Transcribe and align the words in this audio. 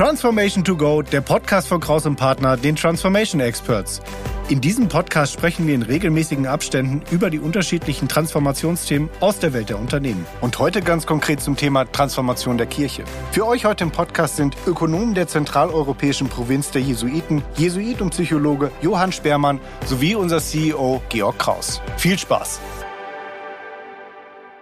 Transformation 0.00 0.64
to 0.64 0.78
Go, 0.78 1.02
der 1.02 1.20
Podcast 1.20 1.68
von 1.68 1.78
Kraus 1.78 2.06
und 2.06 2.16
Partner, 2.16 2.56
den 2.56 2.74
Transformation 2.74 3.38
Experts. 3.38 4.00
In 4.48 4.62
diesem 4.62 4.88
Podcast 4.88 5.34
sprechen 5.34 5.66
wir 5.66 5.74
in 5.74 5.82
regelmäßigen 5.82 6.46
Abständen 6.46 7.02
über 7.10 7.28
die 7.28 7.38
unterschiedlichen 7.38 8.08
Transformationsthemen 8.08 9.10
aus 9.20 9.40
der 9.40 9.52
Welt 9.52 9.68
der 9.68 9.78
Unternehmen. 9.78 10.24
Und 10.40 10.58
heute 10.58 10.80
ganz 10.80 11.04
konkret 11.04 11.42
zum 11.42 11.54
Thema 11.54 11.84
Transformation 11.84 12.56
der 12.56 12.66
Kirche. 12.66 13.04
Für 13.32 13.46
euch 13.46 13.66
heute 13.66 13.84
im 13.84 13.90
Podcast 13.90 14.36
sind 14.36 14.56
Ökonomen 14.66 15.12
der 15.12 15.28
zentraleuropäischen 15.28 16.30
Provinz 16.30 16.70
der 16.70 16.80
Jesuiten, 16.80 17.42
Jesuit 17.58 18.00
und 18.00 18.08
Psychologe 18.08 18.72
Johann 18.80 19.12
Spermann 19.12 19.60
sowie 19.84 20.14
unser 20.14 20.40
CEO 20.40 21.02
Georg 21.10 21.38
Kraus. 21.38 21.82
Viel 21.98 22.18
Spaß! 22.18 22.58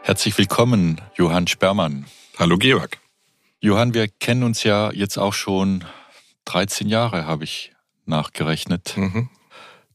Herzlich 0.03 0.37
willkommen, 0.37 1.01
Johann 1.15 1.47
Spermann. 1.47 2.07
Hallo 2.41 2.59
Georg. 2.59 2.99
Johann, 3.61 3.93
wir 3.93 4.07
kennen 4.07 4.45
uns 4.45 4.63
ja 4.63 4.93
jetzt 4.93 5.19
auch 5.19 5.35
schon 5.35 5.85
13 6.45 6.89
Jahre, 6.89 7.27
habe 7.27 7.45
ich 7.45 7.73
nachgerechnet. 8.05 8.97
Mhm. 8.97 9.29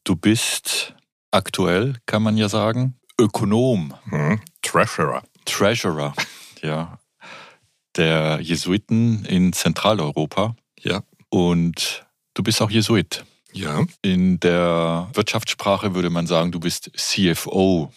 Du 0.04 0.18
bist 0.18 0.96
aktuell, 1.32 1.96
kann 2.06 2.24
man 2.24 2.36
ja 2.36 2.50
sagen, 2.50 3.00
Ökonom. 3.18 3.94
Mhm. 4.06 4.42
Treasurer. 4.62 5.24
Treasurer, 5.46 6.14
ja. 6.62 7.00
Der 7.96 8.40
Jesuiten 8.42 9.24
in 9.26 9.54
Zentraleuropa. 9.54 10.56
Ja. 10.80 11.04
Und 11.30 12.06
du 12.34 12.44
bist 12.44 12.62
auch 12.62 12.70
Jesuit. 12.70 13.24
Ja. 13.54 13.86
In 14.02 14.40
der 14.40 15.10
Wirtschaftssprache 15.14 15.96
würde 15.96 16.10
man 16.10 16.28
sagen, 16.28 16.52
du 16.52 16.60
bist 16.60 16.92
CFO 16.98 17.94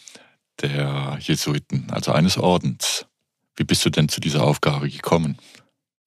der 0.61 1.19
Jesuiten, 1.21 1.91
also 1.91 2.13
eines 2.13 2.39
Ordens. 2.39 3.06
Wie 3.57 3.65
bist 3.65 3.85
du 3.85 3.91
denn 3.91 4.09
zu 4.09 4.21
dieser 4.21 4.45
Aufgabe 4.45 4.89
gekommen? 4.89 5.39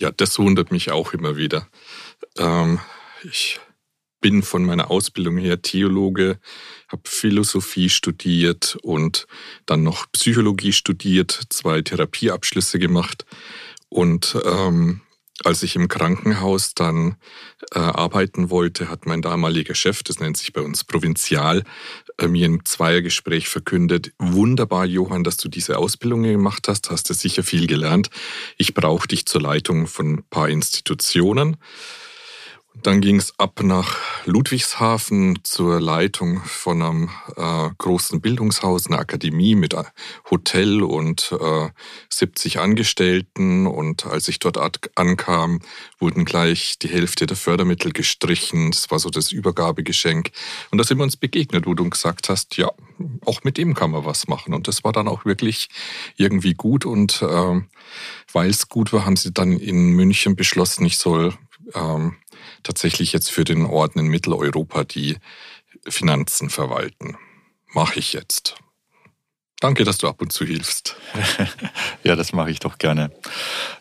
Ja, 0.02 0.12
das 0.12 0.40
wundert 0.40 0.72
mich 0.72 0.92
auch 0.92 1.14
immer 1.14 1.36
wieder. 1.36 1.68
Ähm, 2.38 2.80
ich 3.24 3.60
bin 4.22 4.44
von 4.44 4.66
meiner 4.66 4.92
Ausbildung 4.92 5.38
her 5.38 5.62
Theologe, 5.62 6.40
habe 6.90 7.04
Philosophie 7.06 7.90
studiert 7.90 8.78
und 8.82 9.28
dann 9.66 9.84
noch 9.84 10.12
Psychologie 10.12 10.74
studiert, 10.74 11.40
zwei 11.50 11.82
Therapieabschlüsse 11.82 12.80
gemacht 12.80 13.26
und 13.90 14.38
ähm, 14.46 15.02
als 15.46 15.64
ich 15.64 15.76
im 15.76 15.88
Krankenhaus 15.88 16.74
dann 16.76 17.16
äh, 17.74 17.80
arbeiten 17.80 18.50
wollte, 18.50 18.90
hat 18.90 19.06
mein 19.06 19.22
damaliger 19.22 19.74
Chef, 19.74 20.04
das 20.04 20.20
nennt 20.20 20.38
sich 20.38 20.52
bei 20.52 20.62
uns 20.62 20.84
Provinzial, 20.84 21.64
mir 22.28 22.46
im 22.46 22.66
Zweiergespräch 22.66 23.48
verkündet, 23.48 24.12
wunderbar, 24.18 24.86
Johann, 24.86 25.24
dass 25.24 25.38
du 25.38 25.50
diese 25.50 25.78
Ausbildung 25.78 26.24
gemacht 26.24 26.68
hast, 26.68 26.90
hast 26.90 27.10
du 27.10 27.14
sicher 27.14 27.44
viel 27.44 27.68
gelernt. 27.68 28.10
Ich 28.58 28.74
brauche 28.74 29.08
dich 29.08 29.26
zur 29.26 29.42
Leitung 29.42 29.88
von 29.88 30.14
ein 30.14 30.24
paar 30.30 30.50
Institutionen. 30.50 31.58
Dann 32.84 33.02
ging 33.02 33.18
es 33.18 33.38
ab 33.38 33.62
nach 33.62 33.98
Ludwigshafen 34.26 35.40
zur 35.44 35.82
Leitung 35.82 36.42
von 36.46 36.82
einem 36.82 37.10
äh, 37.36 37.70
großen 37.78 38.22
Bildungshaus, 38.22 38.88
einer 38.88 39.00
Akademie 39.00 39.56
mit 39.56 39.74
äh, 39.74 39.84
Hotel 40.30 40.82
und 40.82 41.36
äh, 41.40 41.70
70 42.10 42.60
Angestellten. 42.60 43.68
Und 43.68 44.06
als 44.06 44.28
ich 44.30 44.40
dort 44.40 44.58
ankam, 44.96 45.60
wurden 46.00 46.24
gleich 46.24 46.80
die 46.80 46.88
Hälfte 46.88 47.26
der 47.26 47.38
Fördermittel 47.38 47.92
gestrichen. 47.92 48.72
Das 48.72 48.90
war 48.92 49.00
so 49.00 49.10
das 49.10 49.32
Übergabegeschenk. 49.32 50.32
Und 50.72 50.78
da 50.78 50.84
sind 50.84 50.98
wir 51.00 51.04
uns 51.04 51.18
begegnet, 51.18 51.66
wo 51.68 51.74
du 51.74 51.90
gesagt 51.90 52.30
hast, 52.30 52.56
ja, 52.58 52.72
auch 53.26 53.44
mit 53.44 53.58
dem 53.58 53.74
kann 53.74 53.92
man 53.92 54.06
was 54.06 54.28
machen. 54.28 54.54
Und 54.54 54.68
das 54.68 54.84
war 54.84 54.94
dann 54.94 55.08
auch 55.08 55.26
wirklich 55.26 55.70
irgendwie 56.16 56.54
gut. 56.54 56.86
Und 56.86 57.22
äh, 57.22 57.62
weil 58.32 58.50
es 58.50 58.70
gut 58.70 58.94
war, 58.94 59.06
haben 59.06 59.18
sie 59.18 59.34
dann 59.34 59.54
in 59.54 59.92
München 59.92 60.36
beschlossen, 60.36 60.86
ich 60.86 60.98
soll 60.98 61.34
ähm, 61.74 62.16
tatsächlich 62.64 63.14
jetzt 63.14 63.32
für 63.32 63.44
den 63.44 63.66
Orden 63.66 64.00
in 64.00 64.08
Mitteleuropa 64.08 64.84
die 64.84 65.18
Finanzen 65.88 66.50
verwalten. 66.50 67.18
Mache 67.74 68.00
ich 68.00 68.14
jetzt. 68.14 68.56
Danke, 69.60 69.84
dass 69.84 69.98
du 69.98 70.08
ab 70.08 70.22
und 70.22 70.32
zu 70.32 70.46
hilfst. 70.46 70.96
ja, 72.04 72.16
das 72.16 72.32
mache 72.32 72.50
ich 72.50 72.60
doch 72.60 72.78
gerne. 72.78 73.12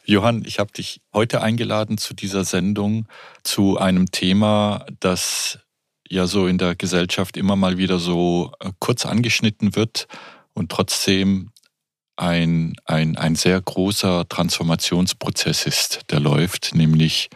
Johann, 0.04 0.44
ich 0.44 0.58
habe 0.58 0.72
dich 0.72 1.00
heute 1.12 1.40
eingeladen 1.40 1.98
zu 1.98 2.14
dieser 2.14 2.44
Sendung 2.44 3.06
zu 3.44 3.78
einem 3.78 4.10
Thema, 4.10 4.84
das 4.98 5.60
ja 6.08 6.26
so 6.26 6.48
in 6.48 6.58
der 6.58 6.74
Gesellschaft 6.74 7.36
immer 7.36 7.54
mal 7.54 7.78
wieder 7.78 7.98
so 7.98 8.52
äh, 8.60 8.72
kurz 8.80 9.06
angeschnitten 9.06 9.76
wird 9.76 10.08
und 10.52 10.72
trotzdem 10.72 11.52
ein, 12.16 12.74
ein, 12.84 13.16
ein 13.16 13.36
sehr 13.36 13.60
großer 13.60 14.28
Transformationsprozess 14.28 15.66
ist, 15.66 16.00
der 16.10 16.18
läuft, 16.18 16.74
nämlich 16.74 17.30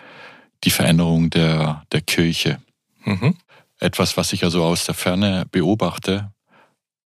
die 0.64 0.70
Veränderung 0.70 1.30
der, 1.30 1.84
der 1.92 2.00
Kirche. 2.00 2.60
Mhm. 3.04 3.36
Etwas, 3.80 4.16
was 4.16 4.32
ich 4.32 4.44
also 4.44 4.62
aus 4.64 4.84
der 4.84 4.94
Ferne 4.94 5.44
beobachte 5.50 6.30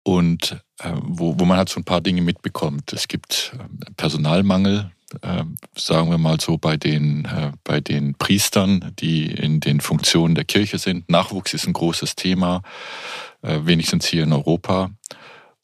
und 0.04 0.62
äh, 0.80 0.92
wo, 1.02 1.40
wo 1.40 1.46
man 1.46 1.58
halt 1.58 1.70
so 1.70 1.80
ein 1.80 1.86
paar 1.86 2.02
Dinge 2.02 2.22
mitbekommt. 2.22 2.94
Es 2.94 3.08
gibt 3.08 3.54
äh, 3.58 3.92
Personalmangel, 3.96 4.92
äh, 5.22 5.44
sagen 5.76 6.10
wir 6.10 6.18
mal 6.18 6.40
so, 6.40 6.58
bei 6.58 6.78
den, 6.78 7.26
äh, 7.26 7.52
bei 7.64 7.80
den 7.80 8.16
Priestern, 8.16 8.94
die 9.00 9.26
in 9.26 9.62
den 9.62 9.80
Funktionen 9.80 10.36
der 10.36 10.46
Kirche 10.46 10.78
sind. 10.78 11.10
Nachwuchs 11.10 11.54
ist 11.54 11.68
ein 11.68 11.74
großes 11.74 12.16
Thema, 12.16 12.62
äh, 13.42 13.60
wenigstens 13.64 14.06
hier 14.06 14.24
in 14.24 14.34
Europa. 14.34 14.92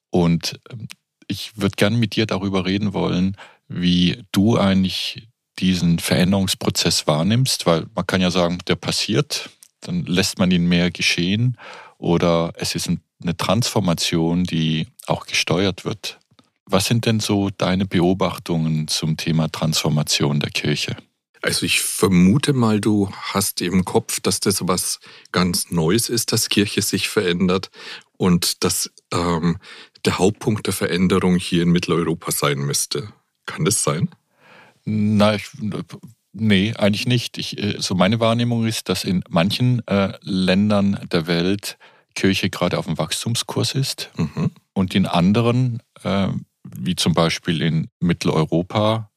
Und 0.10 0.60
ähm, 0.72 0.88
ich 1.28 1.58
würde 1.58 1.76
gerne 1.76 1.98
mit 1.98 2.16
dir 2.16 2.26
darüber 2.26 2.66
reden 2.66 2.94
wollen, 2.94 3.38
wie 3.68 4.24
du 4.32 4.58
eigentlich 4.58 5.28
diesen 5.60 6.00
Veränderungsprozess 6.00 7.08
wahrnimmst, 7.08 7.66
weil 7.66 7.88
man 7.96 8.08
kann 8.08 8.22
ja 8.22 8.32
sagen, 8.32 8.60
der 8.68 8.76
passiert, 8.76 9.50
dann 9.82 10.06
lässt 10.06 10.40
man 10.40 10.52
ihn 10.52 10.68
mehr 10.68 10.92
geschehen 10.92 11.58
oder 11.98 12.54
es 12.56 12.76
ist 12.76 12.90
eine 12.90 13.38
Transformation, 13.38 14.44
die 14.44 14.88
auch 15.08 15.26
gesteuert 15.26 15.86
wird. 15.86 16.20
Was 16.66 16.86
sind 16.86 17.06
denn 17.06 17.20
so 17.20 17.50
deine 17.50 17.86
Beobachtungen 17.86 18.88
zum 18.88 19.18
Thema 19.18 19.52
Transformation 19.52 20.40
der 20.40 20.52
Kirche? 20.52 20.96
Also 21.42 21.66
ich 21.66 21.82
vermute 21.82 22.54
mal, 22.54 22.80
du 22.80 23.12
hast 23.12 23.62
im 23.62 23.84
Kopf, 23.84 24.20
dass 24.20 24.40
das 24.40 24.68
was 24.68 25.00
ganz 25.32 25.72
Neues 25.72 26.08
ist, 26.08 26.32
dass 26.32 26.50
Kirche 26.50 26.84
sich 26.84 27.10
verändert 27.10 27.72
und 28.18 28.64
dass 28.64 28.92
ähm, 29.12 29.58
der 30.06 30.20
Hauptpunkt 30.20 30.68
der 30.68 30.74
Veränderung 30.74 31.36
hier 31.38 31.64
in 31.64 31.72
Mitteleuropa 31.72 32.32
sein 32.32 32.60
müsste. 32.60 33.12
Kann 33.48 33.66
das 33.66 33.84
sein? 33.84 34.10
Na, 34.86 35.36
ich, 35.36 35.50
nee, 36.34 36.74
eigentlich 36.76 37.08
nicht. 37.08 37.38
Ich, 37.38 37.58
äh, 37.58 37.76
so 37.80 37.96
meine 37.96 38.20
Wahrnehmung 38.20 38.66
ist, 38.66 38.90
dass 38.90 39.04
in 39.04 39.24
manchen 39.30 39.86
äh, 39.88 40.14
Ländern 40.22 41.00
der 41.12 41.28
Welt 41.28 41.78
Kirche 42.16 42.50
gerade 42.50 42.78
auf 42.78 42.86
dem 42.86 42.98
Wachstumskurs 42.98 43.74
ist 43.74 44.12
mhm. 44.18 44.52
und 44.74 44.96
in 44.96 45.06
anderen, 45.06 45.82
äh, 46.04 46.28
wie 46.64 46.96
zum 46.96 47.14
Beispiel 47.14 47.62
in 47.62 47.90
Mitteleuropa 48.00 49.10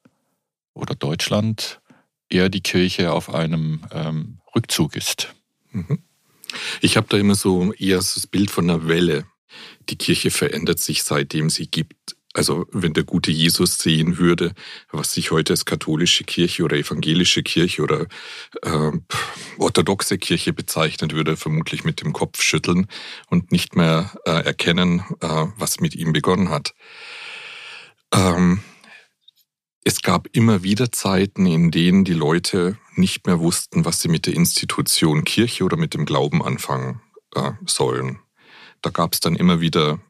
oder 0.75 0.94
Deutschland, 0.94 1.81
eher 2.28 2.48
die 2.48 2.60
Kirche 2.60 3.12
auf 3.12 3.32
einem 3.32 3.84
ähm, 3.92 4.38
Rückzug 4.54 4.96
ist. 4.96 5.34
Mhm. 5.72 5.98
Ich 6.81 6.96
habe 6.96 7.06
da 7.08 7.16
immer 7.16 7.34
so 7.34 7.72
eher 7.72 7.98
das 7.98 8.26
Bild 8.26 8.50
von 8.50 8.70
einer 8.70 8.86
Welle. 8.86 9.26
Die 9.88 9.96
Kirche 9.96 10.31
verändert 10.31 10.78
sich, 10.78 11.02
seitdem 11.02 11.50
sie 11.50 11.66
gibt. 11.66 12.16
Also 12.34 12.66
wenn 12.72 12.94
der 12.94 13.04
gute 13.04 13.30
Jesus 13.30 13.78
sehen 13.78 14.18
würde, 14.18 14.54
was 14.90 15.14
sich 15.14 15.30
heute 15.30 15.52
als 15.52 15.64
katholische 15.64 16.24
Kirche 16.24 16.64
oder 16.64 16.76
evangelische 16.76 17.44
Kirche 17.44 17.82
oder 17.82 18.06
äh, 18.62 18.90
orthodoxe 19.56 20.18
Kirche 20.18 20.52
bezeichnet, 20.52 21.14
würde 21.14 21.32
er 21.32 21.36
vermutlich 21.36 21.84
mit 21.84 22.00
dem 22.00 22.12
Kopf 22.12 22.42
schütteln 22.42 22.88
und 23.30 23.52
nicht 23.52 23.76
mehr 23.76 24.12
äh, 24.26 24.44
erkennen, 24.44 25.04
äh, 25.20 25.46
was 25.56 25.78
mit 25.78 25.94
ihm 25.94 26.12
begonnen 26.12 26.50
hat. 26.50 26.74
Ähm, 28.12 28.60
es 29.84 30.02
gab 30.02 30.26
immer 30.32 30.64
wieder 30.64 30.90
Zeiten, 30.90 31.46
in 31.46 31.70
denen 31.70 32.04
die 32.04 32.14
Leute 32.14 32.78
nicht 32.96 33.26
mehr 33.28 33.38
wussten, 33.38 33.84
was 33.84 34.00
sie 34.00 34.08
mit 34.08 34.26
der 34.26 34.34
Institution 34.34 35.22
Kirche 35.22 35.62
oder 35.62 35.76
mit 35.76 35.94
dem 35.94 36.04
Glauben 36.04 36.42
anfangen 36.42 37.00
äh, 37.37 37.52
sollen. 37.64 38.19
Da 38.82 38.90
gab 38.90 39.12
es 39.12 39.20
dann 39.20 39.37
immer 39.37 39.60
wieder 39.60 40.00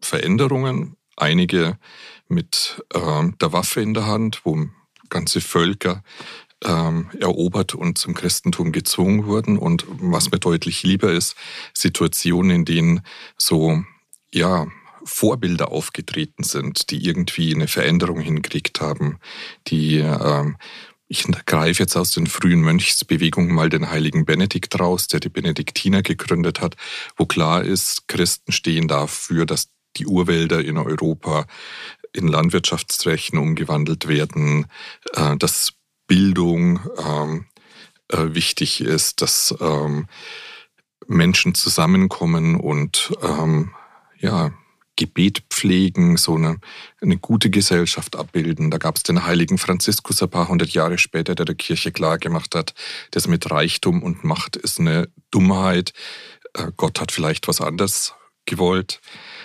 Veränderungen, 0.00 0.97
einige 1.20 1.78
mit 2.28 2.82
äh, 2.94 3.30
der 3.40 3.52
Waffe 3.52 3.80
in 3.80 3.94
der 3.94 4.06
Hand, 4.06 4.42
wo 4.44 4.66
ganze 5.10 5.40
Völker 5.40 6.02
ähm, 6.64 7.10
erobert 7.18 7.74
und 7.74 7.98
zum 7.98 8.14
Christentum 8.14 8.72
gezwungen 8.72 9.26
wurden. 9.26 9.58
Und 9.58 9.84
was 9.88 10.30
mir 10.30 10.38
deutlich 10.38 10.82
lieber 10.82 11.12
ist, 11.12 11.36
Situationen, 11.74 12.50
in 12.50 12.64
denen 12.64 13.00
so, 13.36 13.82
ja, 14.32 14.66
Vorbilder 15.04 15.70
aufgetreten 15.70 16.42
sind, 16.42 16.90
die 16.90 17.04
irgendwie 17.04 17.54
eine 17.54 17.68
Veränderung 17.68 18.20
hingekriegt 18.20 18.80
haben, 18.80 19.18
die 19.68 19.98
ähm, 19.98 20.56
ich 21.10 21.24
greife 21.46 21.82
jetzt 21.82 21.96
aus 21.96 22.10
den 22.10 22.26
frühen 22.26 22.60
Mönchsbewegungen 22.60 23.54
mal 23.54 23.70
den 23.70 23.90
heiligen 23.90 24.26
Benedikt 24.26 24.78
raus, 24.78 25.08
der 25.08 25.20
die 25.20 25.30
Benediktiner 25.30 26.02
gegründet 26.02 26.60
hat, 26.60 26.76
wo 27.16 27.24
klar 27.24 27.64
ist, 27.64 28.08
Christen 28.08 28.52
stehen 28.52 28.88
dafür, 28.88 29.46
dass 29.46 29.70
die 29.96 30.06
Urwälder 30.06 30.64
in 30.64 30.78
Europa 30.78 31.46
in 32.12 32.28
Landwirtschaftsflächen 32.28 33.38
umgewandelt 33.38 34.08
werden, 34.08 34.66
äh, 35.14 35.36
dass 35.36 35.72
Bildung 36.06 36.80
ähm, 37.04 37.46
äh, 38.08 38.34
wichtig 38.34 38.80
ist, 38.80 39.20
dass 39.22 39.54
ähm, 39.60 40.06
Menschen 41.06 41.54
zusammenkommen 41.54 42.56
und 42.56 43.12
ähm, 43.22 43.74
ja, 44.18 44.52
Gebet 44.96 45.44
pflegen, 45.48 46.16
so 46.16 46.34
eine, 46.34 46.58
eine 47.00 47.18
gute 47.18 47.50
Gesellschaft 47.50 48.16
abbilden. 48.16 48.70
Da 48.70 48.78
gab 48.78 48.96
es 48.96 49.04
den 49.04 49.24
heiligen 49.24 49.56
Franziskus 49.56 50.20
ein 50.22 50.28
paar 50.28 50.48
hundert 50.48 50.70
Jahre 50.70 50.98
später, 50.98 51.36
der 51.36 51.46
der 51.46 51.54
Kirche 51.54 51.92
klargemacht 51.92 52.54
hat, 52.54 52.74
das 53.12 53.28
mit 53.28 53.48
Reichtum 53.50 54.02
und 54.02 54.24
Macht 54.24 54.56
ist 54.56 54.80
eine 54.80 55.08
Dummheit. 55.30 55.92
Äh, 56.54 56.72
Gott 56.76 57.00
hat 57.00 57.12
vielleicht 57.12 57.46
was 57.46 57.60
anderes 57.60 58.14
gewollt. 58.44 59.00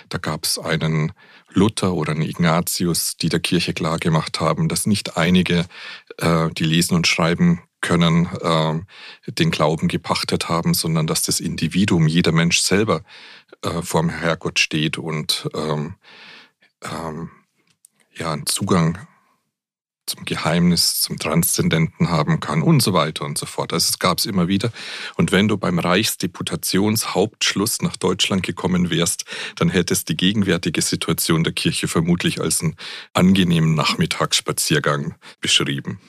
Da 0.08 0.18
gab 0.18 0.44
es 0.44 0.58
einen 0.58 1.12
Luther 1.50 1.94
oder 1.94 2.12
einen 2.12 2.22
Ignatius, 2.22 3.16
die 3.16 3.28
der 3.28 3.40
Kirche 3.40 3.74
klargemacht 3.74 4.40
haben, 4.40 4.68
dass 4.68 4.86
nicht 4.86 5.16
einige, 5.16 5.66
äh, 6.18 6.50
die 6.50 6.64
lesen 6.64 6.94
und 6.94 7.06
schreiben 7.06 7.62
können, 7.80 8.28
äh, 8.40 9.32
den 9.32 9.50
Glauben 9.50 9.88
gepachtet 9.88 10.48
haben, 10.48 10.74
sondern 10.74 11.06
dass 11.06 11.22
das 11.22 11.40
Individuum, 11.40 12.06
jeder 12.06 12.32
Mensch 12.32 12.60
selber 12.60 13.02
äh, 13.62 13.82
vor 13.82 14.08
Herrgott 14.08 14.58
steht 14.58 14.98
und 14.98 15.48
ähm, 15.54 15.94
ähm, 16.82 17.30
ja, 18.16 18.32
einen 18.32 18.46
Zugang 18.46 18.98
zum 20.06 20.24
Geheimnis, 20.24 21.00
zum 21.00 21.18
Transzendenten 21.18 22.10
haben 22.10 22.40
kann 22.40 22.62
und 22.62 22.80
so 22.80 22.92
weiter 22.92 23.24
und 23.24 23.38
so 23.38 23.46
fort. 23.46 23.72
Also 23.72 23.88
es 23.88 23.98
gab 23.98 24.18
es 24.18 24.26
immer 24.26 24.48
wieder. 24.48 24.70
Und 25.16 25.32
wenn 25.32 25.48
du 25.48 25.56
beim 25.56 25.78
Reichsdeputationshauptschluss 25.78 27.82
nach 27.82 27.96
Deutschland 27.96 28.42
gekommen 28.42 28.90
wärst, 28.90 29.24
dann 29.56 29.68
hättest 29.68 30.08
die 30.08 30.16
gegenwärtige 30.16 30.82
Situation 30.82 31.44
der 31.44 31.52
Kirche 31.52 31.88
vermutlich 31.88 32.40
als 32.40 32.62
einen 32.62 32.76
angenehmen 33.12 33.74
Nachmittagsspaziergang 33.74 35.14
beschrieben. 35.40 36.00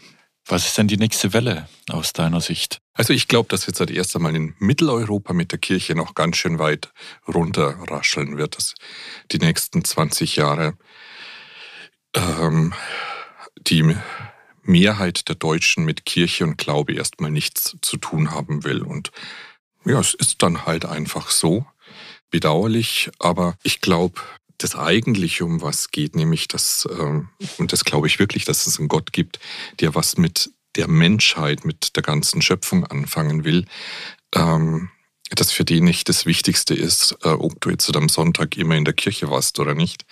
Was 0.48 0.68
ist 0.68 0.78
denn 0.78 0.88
die 0.88 0.98
nächste 0.98 1.34
Welle 1.34 1.68
aus 1.90 2.14
deiner 2.14 2.40
Sicht? 2.40 2.80
Also 2.94 3.14
ich 3.14 3.28
glaube, 3.28 3.50
dass 3.50 3.66
jetzt 3.66 3.82
erst 3.82 4.16
einmal 4.16 4.36
in 4.36 4.54
Mitteleuropa 4.60 5.34
mit 5.34 5.52
der 5.52 5.60
Kirche 5.60 5.96
noch 5.96 6.14
ganz 6.14 6.38
schön 6.38 6.60
weit 6.60 6.94
runterrascheln 7.28 8.38
wird, 8.38 8.58
dass 8.58 8.76
die 9.32 9.40
nächsten 9.40 9.84
20 9.84 10.36
Jahre 10.36 10.78
ähm, 12.14 12.74
die 13.58 13.96
Mehrheit 14.64 15.28
der 15.30 15.36
Deutschen 15.36 15.86
mit 15.86 16.06
Kirche 16.06 16.44
und 16.44 16.58
Glaube 16.58 16.94
erstmal 16.94 17.32
nichts 17.32 17.76
zu 17.82 17.98
tun 17.98 18.32
haben 18.32 18.64
will. 18.64 18.82
Und 18.82 19.12
ja, 19.86 20.00
es 20.00 20.14
ist 20.14 20.42
dann 20.42 20.66
halt 20.66 20.86
einfach 20.86 21.30
so. 21.30 21.66
Bedauerlich, 22.32 23.12
aber 23.20 23.56
ich 23.64 23.82
glaube, 23.82 24.20
das 24.58 24.76
Eigentliche, 24.76 25.46
um 25.46 25.62
was 25.62 25.92
geht, 25.92 26.16
nämlich 26.16 26.48
das, 26.48 26.88
ähm, 26.92 27.30
und 27.58 27.72
das 27.72 27.86
glaube 27.86 28.08
ich 28.08 28.20
wirklich, 28.20 28.46
dass 28.46 28.68
es 28.68 28.80
einen 28.80 28.88
Gott 28.88 29.14
gibt, 29.14 29.40
der 29.80 29.96
was 29.96 30.18
mit 30.18 30.50
der 30.76 30.88
Menschheit, 30.88 31.66
mit 31.66 31.96
der 31.96 32.04
ganzen 32.04 32.42
Schöpfung 32.42 32.86
anfangen 32.86 33.46
will, 33.46 33.66
ähm, 34.34 34.90
dass 35.30 35.52
für 35.52 35.66
den 35.66 35.86
nicht 35.86 36.10
das 36.10 36.26
Wichtigste 36.26 36.74
ist, 36.74 37.18
äh, 37.24 37.30
ob 37.30 37.60
du 37.62 37.70
jetzt 37.70 37.96
am 37.96 38.10
Sonntag 38.10 38.58
immer 38.58 38.76
in 38.76 38.86
der 38.86 38.94
Kirche 38.94 39.30
warst 39.30 39.60
oder 39.60 39.76
nicht, 39.76 40.06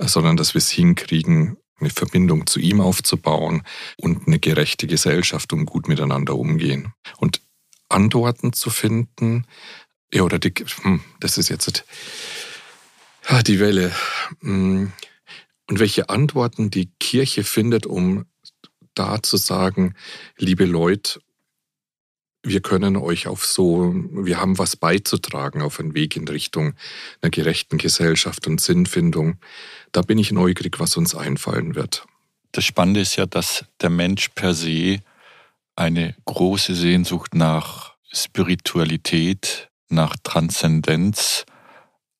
sondern 0.00 0.36
dass 0.36 0.54
wir 0.54 0.58
es 0.58 0.70
hinkriegen, 0.70 1.56
eine 1.80 1.90
Verbindung 1.90 2.46
zu 2.46 2.60
ihm 2.60 2.80
aufzubauen 2.80 3.62
und 3.96 4.26
eine 4.26 4.38
gerechte 4.38 4.86
Gesellschaft, 4.86 5.52
um 5.52 5.66
gut 5.66 5.88
miteinander 5.88 6.36
umgehen. 6.36 6.92
Und 7.18 7.40
Antworten 7.88 8.52
zu 8.52 8.70
finden, 8.70 9.46
ja, 10.12 10.22
oder 10.22 10.38
die, 10.38 10.52
hm, 10.82 11.00
das 11.20 11.38
ist 11.38 11.48
jetzt 11.48 11.84
Ah, 13.30 13.42
die 13.42 13.60
Welle. 13.60 13.92
Mm. 14.40 14.86
Und 15.68 15.78
welche 15.78 16.08
Antworten 16.08 16.70
die 16.70 16.90
Kirche 16.98 17.44
findet, 17.44 17.84
um 17.84 18.24
da 18.94 19.22
zu 19.22 19.36
sagen, 19.36 19.94
liebe 20.38 20.64
Leute, 20.64 21.20
wir 22.42 22.60
können 22.60 22.96
euch 22.96 23.26
auf 23.26 23.44
so, 23.44 23.92
wir 23.94 24.40
haben 24.40 24.58
was 24.58 24.76
beizutragen 24.76 25.62
auf 25.62 25.80
einen 25.80 25.94
Weg 25.94 26.16
in 26.16 26.28
Richtung 26.28 26.74
einer 27.20 27.30
gerechten 27.30 27.78
Gesellschaft 27.78 28.46
und 28.46 28.60
Sinnfindung. 28.60 29.38
Da 29.92 30.02
bin 30.02 30.18
ich 30.18 30.32
neugierig, 30.32 30.78
was 30.78 30.96
uns 30.96 31.14
einfallen 31.14 31.74
wird. 31.74 32.06
Das 32.52 32.64
Spannende 32.64 33.00
ist 33.00 33.16
ja, 33.16 33.26
dass 33.26 33.64
der 33.80 33.90
Mensch 33.90 34.30
per 34.30 34.54
se 34.54 35.00
eine 35.76 36.14
große 36.24 36.74
Sehnsucht 36.74 37.34
nach 37.34 37.94
Spiritualität, 38.10 39.68
nach 39.88 40.16
Transzendenz, 40.22 41.44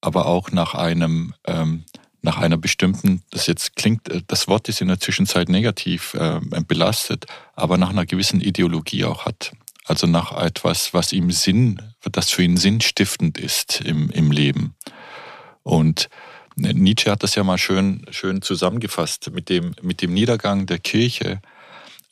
aber 0.00 0.26
auch 0.26 0.50
nach 0.52 0.74
einem 0.74 1.34
ähm, 1.44 1.84
nach 2.20 2.38
einer 2.38 2.56
bestimmten, 2.56 3.22
das 3.30 3.46
jetzt 3.46 3.76
klingt, 3.76 4.08
äh, 4.08 4.22
das 4.26 4.48
Wort 4.48 4.68
ist 4.68 4.80
in 4.80 4.88
der 4.88 5.00
Zwischenzeit 5.00 5.48
negativ 5.48 6.14
äh, 6.14 6.40
belastet, 6.66 7.26
aber 7.54 7.78
nach 7.78 7.90
einer 7.90 8.06
gewissen 8.06 8.40
Ideologie 8.40 9.04
auch 9.04 9.24
hat. 9.24 9.52
Also 9.88 10.06
nach 10.06 10.32
etwas, 10.32 10.94
was 10.94 11.12
ihm 11.12 11.30
Sinn, 11.30 11.82
das 12.12 12.30
für 12.30 12.42
ihn 12.42 12.56
sinnstiftend 12.56 13.38
ist 13.38 13.80
im, 13.80 14.10
im 14.10 14.30
Leben. 14.30 14.74
Und 15.62 16.08
äh, 16.62 16.72
Nietzsche 16.72 17.10
hat 17.10 17.22
das 17.22 17.34
ja 17.34 17.44
mal 17.44 17.58
schön, 17.58 18.06
schön 18.10 18.42
zusammengefasst. 18.42 19.30
Mit 19.32 19.48
dem, 19.48 19.74
mit 19.82 20.02
dem 20.02 20.14
Niedergang 20.14 20.66
der 20.66 20.78
Kirche 20.78 21.40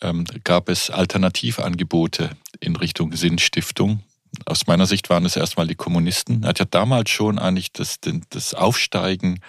ähm, 0.01 0.25
gab 0.45 0.69
es 0.69 0.91
Alternativangebote 0.91 2.31
in 2.61 2.77
Richtung 2.77 3.13
Sinnstiftung 3.15 4.03
aus 4.45 4.67
meiner 4.67 4.87
Sicht 4.87 5.09
waren 5.09 5.25
es 5.25 5.37
erstmal 5.37 5.67
die 5.67 5.75
Kommunisten. 5.75 6.43
Er 6.43 6.51
hat 6.51 6.59
ja 6.59 6.65
damals 6.65 7.11
schon 7.11 7.39
eigentlich 7.39 7.73
das, 7.73 7.99
das 8.31 8.55
Aufsteigen 8.55 9.41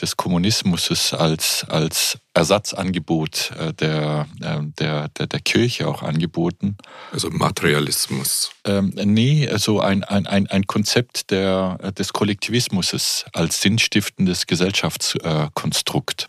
des 0.00 0.16
Kommunismus 0.16 1.12
als, 1.12 1.64
als 1.68 2.18
Ersatzangebot 2.34 3.52
äh, 3.58 3.72
der, 3.74 4.26
ähm, 4.42 4.72
der, 4.78 5.08
der, 5.08 5.26
der 5.26 5.40
Kirche 5.40 5.88
auch 5.88 6.02
angeboten. 6.02 6.76
Also 7.12 7.30
Materialismus. 7.30 8.50
Ähm, 8.64 8.92
nee, 8.94 9.48
also 9.48 9.80
ein, 9.80 10.04
ein, 10.04 10.26
ein 10.26 10.66
Konzept 10.66 11.30
der, 11.30 11.78
des 11.92 12.12
Kollektivismus 12.12 13.24
als 13.32 13.60
sinnstiftendes 13.60 14.46
Gesellschaftskonstrukt. 14.46 16.28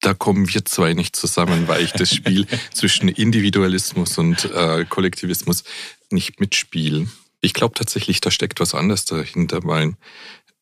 Da 0.00 0.14
kommen 0.14 0.52
wir 0.52 0.64
zwei 0.64 0.94
nicht 0.94 1.14
zusammen, 1.14 1.68
weil 1.68 1.84
ich 1.84 1.92
das 1.92 2.12
Spiel 2.12 2.46
zwischen 2.74 3.08
Individualismus 3.08 4.18
und 4.18 4.50
äh, 4.52 4.84
Kollektivismus 4.84 5.62
nicht 6.10 6.40
mitspielen. 6.40 7.12
Ich 7.40 7.54
glaube 7.54 7.74
tatsächlich, 7.74 8.20
da 8.20 8.30
steckt 8.30 8.60
was 8.60 8.74
anderes 8.74 9.04
dahinter, 9.04 9.60
weil, 9.64 9.88
äh, 9.88 9.94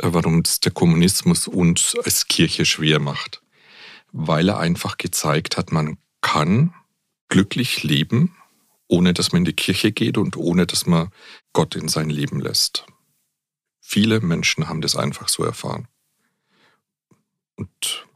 warum 0.03 0.41
es 0.41 0.61
der 0.61 0.73
Kommunismus 0.73 1.47
uns 1.47 1.97
als 2.05 2.27
Kirche 2.27 2.65
schwer 2.65 3.01
macht. 3.01 3.43
Weil 4.13 4.49
er 4.49 4.59
einfach 4.59 4.99
gezeigt 4.99 5.57
hat, 5.57 5.73
man 5.73 5.99
kann 6.21 6.75
glücklich 7.29 7.83
leben, 7.83 8.37
ohne 8.89 9.15
dass 9.15 9.33
man 9.33 9.41
in 9.41 9.45
die 9.47 9.53
Kirche 9.53 9.93
geht 9.93 10.19
und 10.19 10.37
ohne 10.37 10.67
dass 10.67 10.87
man 10.87 11.11
Gott 11.53 11.77
in 11.77 11.89
sein 11.89 12.11
Leben 12.11 12.41
lässt. 12.41 12.87
Viele 13.81 14.21
Menschen 14.21 14.69
haben 14.69 14.81
das 14.81 14.97
einfach 14.97 15.29
so 15.29 15.45
erfahren. 15.45 15.89
Und 17.57 18.07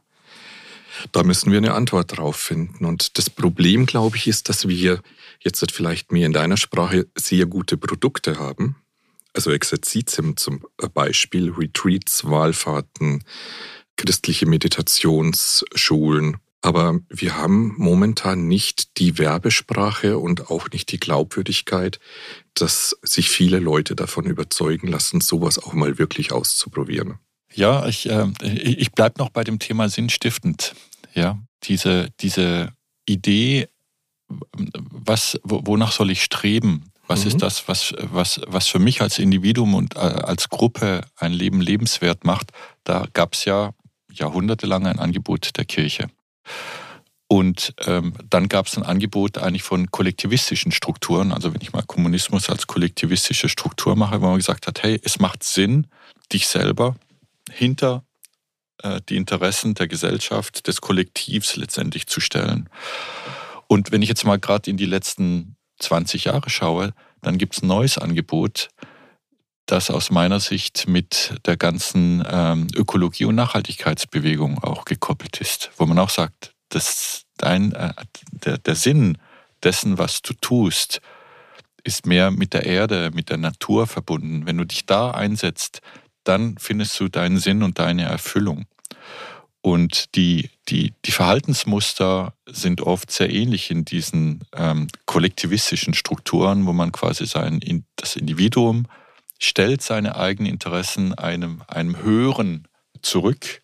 da 1.11 1.23
müssen 1.23 1.51
wir 1.51 1.57
eine 1.57 1.73
Antwort 1.73 2.17
drauf 2.17 2.35
finden. 2.35 2.85
Und 2.85 3.17
das 3.17 3.29
Problem, 3.29 3.85
glaube 3.85 4.17
ich, 4.17 4.27
ist, 4.27 4.49
dass 4.49 4.67
wir 4.67 5.01
jetzt 5.39 5.71
vielleicht 5.71 6.11
mehr 6.11 6.25
in 6.25 6.33
deiner 6.33 6.57
Sprache 6.57 7.07
sehr 7.15 7.45
gute 7.45 7.77
Produkte 7.77 8.39
haben. 8.39 8.75
Also 9.35 9.51
Exerzitien 9.51 10.37
zum 10.37 10.65
Beispiel, 10.93 11.51
Retreats, 11.51 12.23
Wahlfahrten, 12.23 13.23
christliche 13.97 14.45
Meditationsschulen. 14.45 16.37
Aber 16.61 16.99
wir 17.09 17.37
haben 17.37 17.75
momentan 17.77 18.47
nicht 18.47 18.97
die 18.97 19.19
Werbesprache 19.19 20.17
und 20.17 20.49
auch 20.49 20.69
nicht 20.71 20.91
die 20.91 20.99
Glaubwürdigkeit, 20.99 21.99
dass 22.55 22.97
sich 23.03 23.29
viele 23.29 23.59
Leute 23.59 23.95
davon 23.95 24.25
überzeugen 24.25 24.87
lassen, 24.87 25.21
sowas 25.21 25.59
auch 25.59 25.73
mal 25.73 25.99
wirklich 25.99 26.31
auszuprobieren. 26.31 27.19
Ja, 27.53 27.85
ich, 27.87 28.09
äh, 28.09 28.27
ich 28.41 28.93
bleibe 28.93 29.19
noch 29.19 29.29
bei 29.29 29.43
dem 29.43 29.59
Thema 29.59 29.89
sinnstiftend. 29.89 30.75
Ja, 31.13 31.39
diese, 31.63 32.09
diese 32.19 32.73
Idee, 33.05 33.67
was, 34.27 35.39
wonach 35.43 35.91
soll 35.91 36.09
ich 36.09 36.23
streben? 36.23 36.91
Was 37.07 37.21
mhm. 37.21 37.27
ist 37.27 37.41
das, 37.41 37.67
was, 37.67 37.93
was, 37.99 38.41
was 38.47 38.67
für 38.67 38.79
mich 38.79 39.01
als 39.01 39.19
Individuum 39.19 39.75
und 39.75 39.95
äh, 39.95 39.99
als 39.99 40.49
Gruppe 40.49 41.01
ein 41.17 41.33
Leben 41.33 41.61
lebenswert 41.61 42.23
macht? 42.23 42.51
Da 42.83 43.07
gab 43.13 43.33
es 43.33 43.45
ja 43.45 43.71
jahrhundertelang 44.11 44.87
ein 44.87 44.99
Angebot 44.99 45.57
der 45.57 45.65
Kirche. 45.65 46.07
Und 47.27 47.73
ähm, 47.85 48.13
dann 48.29 48.49
gab 48.49 48.67
es 48.67 48.77
ein 48.77 48.83
Angebot 48.83 49.37
eigentlich 49.39 49.63
von 49.63 49.89
kollektivistischen 49.89 50.71
Strukturen. 50.71 51.31
Also 51.31 51.53
wenn 51.53 51.61
ich 51.61 51.73
mal 51.73 51.81
Kommunismus 51.81 52.49
als 52.49 52.67
kollektivistische 52.67 53.49
Struktur 53.49 53.95
mache, 53.95 54.21
wo 54.21 54.27
man 54.27 54.37
gesagt 54.37 54.67
hat, 54.67 54.83
hey, 54.83 54.99
es 55.03 55.19
macht 55.19 55.43
Sinn, 55.43 55.87
dich 56.31 56.47
selber 56.47 56.95
hinter 57.51 58.03
äh, 58.83 59.01
die 59.09 59.17
Interessen 59.17 59.73
der 59.73 59.87
Gesellschaft, 59.87 60.67
des 60.67 60.81
Kollektivs 60.81 61.55
letztendlich 61.55 62.07
zu 62.07 62.19
stellen. 62.19 62.69
Und 63.67 63.91
wenn 63.91 64.03
ich 64.03 64.09
jetzt 64.09 64.25
mal 64.25 64.39
gerade 64.39 64.69
in 64.69 64.77
die 64.77 64.85
letzten 64.85 65.55
20 65.79 66.25
Jahre 66.25 66.49
schaue, 66.49 66.93
dann 67.21 67.37
gibt 67.37 67.55
es 67.55 67.63
ein 67.63 67.67
neues 67.67 67.97
Angebot, 67.97 68.69
das 69.65 69.89
aus 69.89 70.11
meiner 70.11 70.39
Sicht 70.39 70.87
mit 70.87 71.33
der 71.45 71.57
ganzen 71.57 72.23
ähm, 72.29 72.67
Ökologie- 72.75 73.25
und 73.25 73.35
Nachhaltigkeitsbewegung 73.35 74.63
auch 74.63 74.85
gekoppelt 74.85 75.41
ist, 75.41 75.71
wo 75.77 75.85
man 75.85 75.97
auch 75.97 76.09
sagt, 76.09 76.53
dass 76.69 77.23
dein, 77.37 77.71
äh, 77.73 77.93
der, 78.31 78.57
der 78.59 78.75
Sinn 78.75 79.17
dessen, 79.63 79.97
was 79.97 80.21
du 80.21 80.33
tust, 80.33 81.01
ist 81.83 82.05
mehr 82.05 82.31
mit 82.31 82.53
der 82.53 82.65
Erde, 82.65 83.11
mit 83.13 83.29
der 83.29 83.37
Natur 83.37 83.87
verbunden. 83.87 84.45
Wenn 84.45 84.57
du 84.57 84.65
dich 84.65 84.85
da 84.85 85.11
einsetzt, 85.11 85.81
dann 86.23 86.57
findest 86.57 86.99
du 86.99 87.07
deinen 87.07 87.37
Sinn 87.37 87.63
und 87.63 87.79
deine 87.79 88.03
Erfüllung. 88.03 88.65
Und 89.61 90.15
die, 90.15 90.49
die, 90.69 90.93
die 91.05 91.11
Verhaltensmuster 91.11 92.33
sind 92.47 92.81
oft 92.81 93.11
sehr 93.11 93.31
ähnlich 93.31 93.69
in 93.69 93.85
diesen 93.85 94.43
ähm, 94.55 94.87
kollektivistischen 95.05 95.93
Strukturen, 95.93 96.65
wo 96.65 96.73
man 96.73 96.91
quasi 96.91 97.25
sein, 97.25 97.61
das 97.95 98.15
Individuum 98.15 98.87
stellt 99.37 99.81
seine 99.81 100.15
eigenen 100.15 100.51
Interessen 100.51 101.13
einem, 101.13 101.61
einem 101.67 102.01
Höheren 102.01 102.67
zurück, 103.01 103.61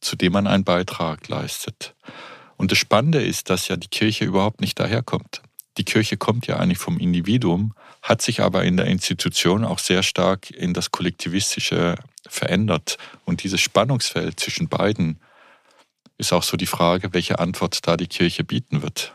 zu 0.00 0.16
dem 0.16 0.32
man 0.32 0.46
einen 0.46 0.64
Beitrag 0.64 1.28
leistet. 1.28 1.94
Und 2.56 2.72
das 2.72 2.78
Spannende 2.78 3.22
ist, 3.22 3.50
dass 3.50 3.68
ja 3.68 3.76
die 3.76 3.88
Kirche 3.88 4.24
überhaupt 4.24 4.60
nicht 4.60 4.78
daherkommt. 4.78 5.42
Die 5.78 5.84
Kirche 5.84 6.16
kommt 6.16 6.46
ja 6.46 6.58
eigentlich 6.58 6.78
vom 6.78 6.98
Individuum, 6.98 7.74
hat 8.02 8.20
sich 8.20 8.40
aber 8.40 8.64
in 8.64 8.76
der 8.76 8.86
Institution 8.86 9.64
auch 9.64 9.78
sehr 9.78 10.02
stark 10.02 10.50
in 10.50 10.74
das 10.74 10.90
Kollektivistische 10.90 11.94
verändert. 12.28 12.98
Und 13.24 13.42
dieses 13.42 13.60
Spannungsfeld 13.60 14.38
zwischen 14.38 14.68
beiden 14.68 15.18
ist 16.22 16.32
auch 16.32 16.44
so 16.44 16.56
die 16.56 16.66
Frage, 16.66 17.12
welche 17.12 17.40
Antwort 17.40 17.86
da 17.86 17.96
die 17.96 18.06
Kirche 18.06 18.44
bieten 18.44 18.82
wird. 18.82 19.14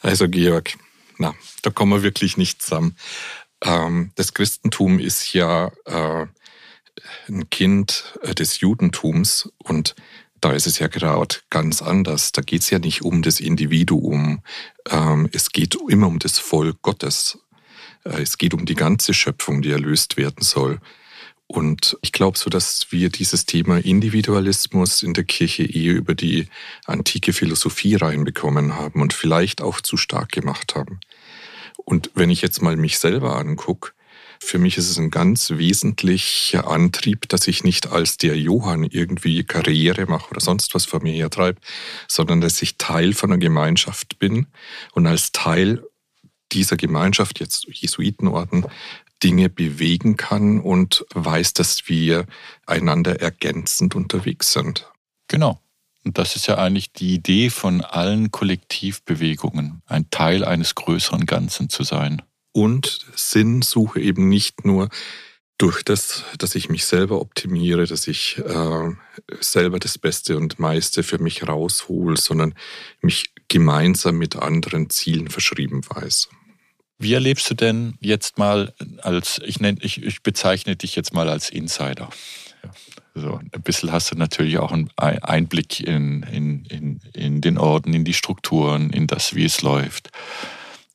Also 0.00 0.28
Georg, 0.28 0.76
na, 1.18 1.34
da 1.62 1.70
kommen 1.70 1.92
wir 1.92 2.02
wirklich 2.02 2.36
nicht 2.36 2.62
zusammen. 2.62 2.96
Ähm, 3.62 4.10
das 4.16 4.34
Christentum 4.34 4.98
ist 4.98 5.34
ja 5.34 5.70
äh, 5.84 6.26
ein 7.28 7.50
Kind 7.50 8.18
äh, 8.22 8.34
des 8.34 8.60
Judentums 8.60 9.50
und 9.58 9.94
da 10.40 10.52
ist 10.52 10.66
es 10.66 10.78
ja 10.78 10.88
gerade 10.88 11.36
ganz 11.50 11.82
anders. 11.82 12.32
Da 12.32 12.42
geht 12.42 12.62
es 12.62 12.70
ja 12.70 12.78
nicht 12.78 13.02
um 13.02 13.22
das 13.22 13.40
Individuum. 13.40 14.42
Ähm, 14.90 15.28
es 15.32 15.50
geht 15.50 15.76
immer 15.88 16.06
um 16.06 16.18
das 16.18 16.38
Volk 16.38 16.80
Gottes. 16.82 17.38
Äh, 18.04 18.22
es 18.22 18.38
geht 18.38 18.54
um 18.54 18.64
die 18.64 18.74
ganze 18.74 19.12
Schöpfung, 19.14 19.60
die 19.62 19.72
erlöst 19.72 20.16
werden 20.16 20.42
soll. 20.42 20.80
Und 21.54 21.96
ich 22.02 22.10
glaube 22.10 22.36
so, 22.36 22.50
dass 22.50 22.90
wir 22.90 23.10
dieses 23.10 23.46
Thema 23.46 23.78
Individualismus 23.78 25.04
in 25.04 25.14
der 25.14 25.22
Kirche 25.22 25.62
eher 25.62 25.94
über 25.94 26.16
die 26.16 26.48
antike 26.84 27.32
Philosophie 27.32 27.94
reinbekommen 27.94 28.74
haben 28.74 29.00
und 29.00 29.12
vielleicht 29.12 29.62
auch 29.62 29.80
zu 29.80 29.96
stark 29.96 30.32
gemacht 30.32 30.74
haben. 30.74 30.98
Und 31.76 32.10
wenn 32.16 32.28
ich 32.28 32.42
jetzt 32.42 32.60
mal 32.60 32.76
mich 32.76 32.98
selber 32.98 33.36
angucke, 33.36 33.92
für 34.40 34.58
mich 34.58 34.78
ist 34.78 34.90
es 34.90 34.98
ein 34.98 35.12
ganz 35.12 35.50
wesentlicher 35.50 36.66
Antrieb, 36.66 37.28
dass 37.28 37.46
ich 37.46 37.62
nicht 37.62 37.86
als 37.86 38.16
der 38.16 38.36
Johann 38.36 38.82
irgendwie 38.82 39.44
Karriere 39.44 40.06
mache 40.06 40.30
oder 40.32 40.40
sonst 40.40 40.74
was 40.74 40.86
vor 40.86 41.04
mir 41.04 41.12
hertreibe, 41.12 41.60
sondern 42.08 42.40
dass 42.40 42.60
ich 42.62 42.78
Teil 42.78 43.12
von 43.12 43.30
einer 43.30 43.38
Gemeinschaft 43.38 44.18
bin 44.18 44.48
und 44.92 45.06
als 45.06 45.30
Teil 45.30 45.84
dieser 46.50 46.76
Gemeinschaft, 46.76 47.40
jetzt 47.40 47.66
Jesuitenorden, 47.68 48.66
Dinge 49.24 49.48
bewegen 49.48 50.16
kann 50.16 50.60
und 50.60 51.06
weiß, 51.14 51.54
dass 51.54 51.88
wir 51.88 52.26
einander 52.66 53.20
ergänzend 53.20 53.94
unterwegs 53.94 54.52
sind. 54.52 54.92
Genau. 55.28 55.60
Und 56.04 56.18
das 56.18 56.36
ist 56.36 56.46
ja 56.46 56.58
eigentlich 56.58 56.92
die 56.92 57.14
Idee 57.14 57.48
von 57.48 57.80
allen 57.80 58.30
Kollektivbewegungen, 58.30 59.82
ein 59.86 60.10
Teil 60.10 60.44
eines 60.44 60.74
größeren 60.74 61.24
Ganzen 61.24 61.70
zu 61.70 61.82
sein. 61.82 62.20
Und 62.52 63.06
Sinnsuche 63.16 64.00
eben 64.00 64.28
nicht 64.28 64.66
nur 64.66 64.90
durch 65.56 65.82
das, 65.82 66.24
dass 66.38 66.54
ich 66.54 66.68
mich 66.68 66.84
selber 66.84 67.20
optimiere, 67.20 67.86
dass 67.86 68.06
ich 68.06 68.38
äh, 68.38 68.90
selber 69.40 69.78
das 69.78 69.96
Beste 69.98 70.36
und 70.36 70.58
meiste 70.58 71.02
für 71.02 71.18
mich 71.18 71.48
raushole, 71.48 72.18
sondern 72.18 72.54
mich 73.00 73.32
gemeinsam 73.48 74.18
mit 74.18 74.36
anderen 74.36 74.90
Zielen 74.90 75.28
verschrieben 75.28 75.80
weiß. 75.88 76.28
Wie 76.98 77.14
erlebst 77.14 77.50
du 77.50 77.54
denn 77.54 77.96
jetzt 78.00 78.38
mal 78.38 78.72
als, 79.02 79.40
ich, 79.44 79.60
nenne, 79.60 79.78
ich, 79.82 80.02
ich 80.02 80.22
bezeichne 80.22 80.76
dich 80.76 80.94
jetzt 80.96 81.12
mal 81.12 81.28
als 81.28 81.50
Insider. 81.50 82.08
So, 83.14 83.38
ein 83.38 83.62
bisschen 83.62 83.92
hast 83.92 84.10
du 84.10 84.16
natürlich 84.16 84.58
auch 84.58 84.72
einen 84.72 84.90
Einblick 84.96 85.80
in, 85.80 86.22
in, 86.24 86.64
in, 86.64 87.00
in 87.12 87.40
den 87.40 87.58
Orden, 87.58 87.94
in 87.94 88.04
die 88.04 88.14
Strukturen, 88.14 88.90
in 88.90 89.06
das, 89.06 89.34
wie 89.34 89.44
es 89.44 89.62
läuft. 89.62 90.10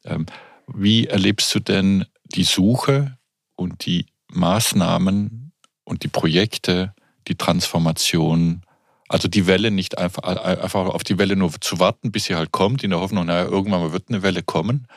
Ähm, 0.04 0.26
wie 0.68 1.08
erlebst 1.08 1.54
du 1.56 1.60
denn 1.60 2.06
die 2.26 2.44
Suche 2.44 3.18
und 3.56 3.86
die 3.86 4.08
Maßnahmen 4.32 5.54
und 5.84 6.04
die 6.04 6.08
Projekte, 6.08 6.94
die 7.28 7.36
Transformation 7.36 8.64
also 9.10 9.28
die 9.28 9.48
Welle 9.48 9.72
nicht 9.72 9.98
einfach, 9.98 10.24
einfach 10.24 10.86
auf 10.86 11.04
die 11.04 11.18
Welle 11.18 11.36
nur 11.36 11.52
zu 11.60 11.80
warten, 11.80 12.12
bis 12.12 12.26
sie 12.26 12.36
halt 12.36 12.52
kommt, 12.52 12.84
in 12.84 12.92
der 12.92 13.00
Hoffnung, 13.00 13.26
naja, 13.26 13.46
irgendwann 13.46 13.82
mal 13.82 13.92
wird 13.92 14.10
eine 14.10 14.22
Welle 14.22 14.44
kommen, 14.44 14.88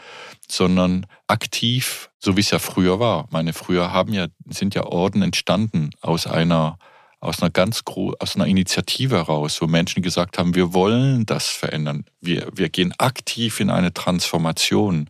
sondern 0.49 1.07
aktiv, 1.26 2.11
so 2.19 2.37
wie 2.37 2.40
es 2.40 2.50
ja 2.50 2.59
früher 2.59 3.00
war. 3.00 3.26
Meine, 3.31 3.54
früher 3.54 3.90
haben 3.90 4.12
ja, 4.12 4.26
sind 4.49 4.75
ja 4.75 4.85
Orden 4.85 5.23
entstanden 5.23 5.90
aus 6.02 6.26
einer, 6.26 6.78
aus 7.21 7.40
einer 7.40 7.50
ganz 7.50 7.85
gro 7.85 8.14
aus 8.19 8.37
einer 8.37 8.47
Initiative 8.47 9.16
heraus, 9.16 9.62
wo 9.62 9.66
Menschen 9.66 10.02
gesagt 10.02 10.37
haben, 10.37 10.54
wir 10.54 10.75
wollen 10.75 11.25
das 11.25 11.49
verändern. 11.49 12.04
Wir, 12.21 12.49
wir 12.52 12.69
gehen 12.69 12.92
aktiv 12.99 13.61
in 13.61 13.71
eine 13.71 13.95
Transformation. 13.95 15.09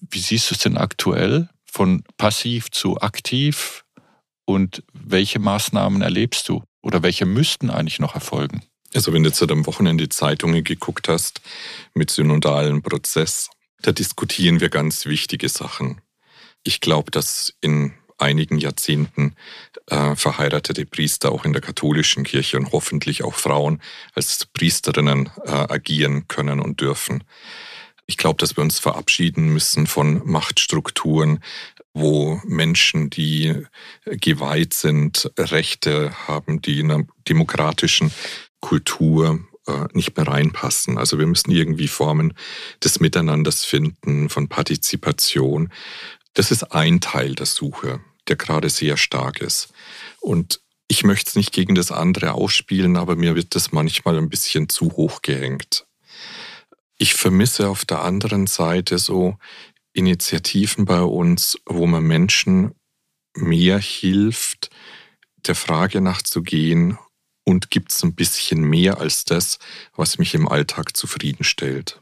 Wie 0.00 0.20
siehst 0.20 0.50
du 0.50 0.54
es 0.54 0.62
denn 0.62 0.78
aktuell? 0.78 1.50
Von 1.66 2.04
passiv 2.16 2.70
zu 2.70 3.00
aktiv? 3.00 3.84
Und 4.46 4.82
welche 4.94 5.38
Maßnahmen 5.38 6.00
erlebst 6.00 6.48
du? 6.48 6.62
Oder 6.82 7.02
welche 7.02 7.26
müssten 7.26 7.70
eigentlich 7.70 7.98
noch 7.98 8.14
erfolgen? 8.14 8.62
Also 8.94 9.12
wenn 9.12 9.22
du 9.22 9.28
jetzt 9.28 9.42
am 9.42 9.66
Wochenende 9.66 10.08
Zeitungen 10.08 10.64
geguckt 10.64 11.08
hast 11.08 11.40
mit 11.94 12.10
synodalen 12.10 12.82
Prozess, 12.82 13.50
da 13.82 13.92
diskutieren 13.92 14.60
wir 14.60 14.68
ganz 14.68 15.06
wichtige 15.06 15.48
Sachen. 15.48 16.00
Ich 16.64 16.80
glaube, 16.80 17.10
dass 17.10 17.54
in 17.60 17.94
einigen 18.18 18.58
Jahrzehnten 18.58 19.34
äh, 19.86 20.14
verheiratete 20.14 20.84
Priester 20.84 21.32
auch 21.32 21.44
in 21.44 21.52
der 21.52 21.62
katholischen 21.62 22.24
Kirche 22.24 22.58
und 22.58 22.72
hoffentlich 22.72 23.24
auch 23.24 23.34
Frauen 23.34 23.80
als 24.14 24.46
Priesterinnen 24.52 25.30
äh, 25.44 25.50
agieren 25.50 26.28
können 26.28 26.60
und 26.60 26.80
dürfen. 26.80 27.24
Ich 28.06 28.16
glaube, 28.16 28.38
dass 28.38 28.56
wir 28.56 28.64
uns 28.64 28.78
verabschieden 28.78 29.52
müssen 29.52 29.86
von 29.86 30.20
Machtstrukturen, 30.24 31.40
wo 31.92 32.40
Menschen, 32.44 33.10
die 33.10 33.66
geweiht 34.04 34.74
sind, 34.74 35.30
Rechte 35.38 36.12
haben, 36.26 36.62
die 36.62 36.80
in 36.80 36.90
einer 36.90 37.04
demokratischen 37.28 38.12
Kultur 38.60 39.40
äh, 39.66 39.86
nicht 39.92 40.16
mehr 40.16 40.26
reinpassen. 40.26 40.98
Also 40.98 41.18
wir 41.18 41.26
müssen 41.26 41.50
irgendwie 41.50 41.88
Formen 41.88 42.34
des 42.82 43.00
Miteinanders 43.00 43.64
finden, 43.64 44.28
von 44.28 44.48
Partizipation. 44.48 45.70
Das 46.34 46.50
ist 46.50 46.72
ein 46.72 47.00
Teil 47.00 47.34
der 47.34 47.46
Suche, 47.46 48.00
der 48.28 48.36
gerade 48.36 48.70
sehr 48.70 48.96
stark 48.96 49.40
ist. 49.40 49.72
Und 50.20 50.60
ich 50.88 51.04
möchte 51.04 51.28
es 51.28 51.36
nicht 51.36 51.52
gegen 51.52 51.74
das 51.74 51.92
andere 51.92 52.32
ausspielen, 52.32 52.96
aber 52.96 53.16
mir 53.16 53.36
wird 53.36 53.54
das 53.54 53.72
manchmal 53.72 54.18
ein 54.18 54.28
bisschen 54.28 54.68
zu 54.68 54.92
hoch 54.96 55.22
gehängt. 55.22 55.86
Ich 56.98 57.14
vermisse 57.14 57.68
auf 57.68 57.84
der 57.84 58.02
anderen 58.02 58.46
Seite 58.46 58.98
so 58.98 59.38
Initiativen 59.92 60.84
bei 60.84 61.02
uns, 61.02 61.58
wo 61.66 61.86
man 61.86 62.04
Menschen 62.04 62.74
mehr 63.34 63.78
hilft, 63.78 64.70
der 65.36 65.54
Frage 65.54 66.00
nachzugehen 66.00 66.98
und 67.44 67.70
gibt 67.70 67.92
es 67.92 68.02
ein 68.02 68.14
bisschen 68.14 68.62
mehr 68.62 68.98
als 68.98 69.24
das, 69.24 69.58
was 69.94 70.18
mich 70.18 70.34
im 70.34 70.48
Alltag 70.48 70.96
zufriedenstellt. 70.96 72.00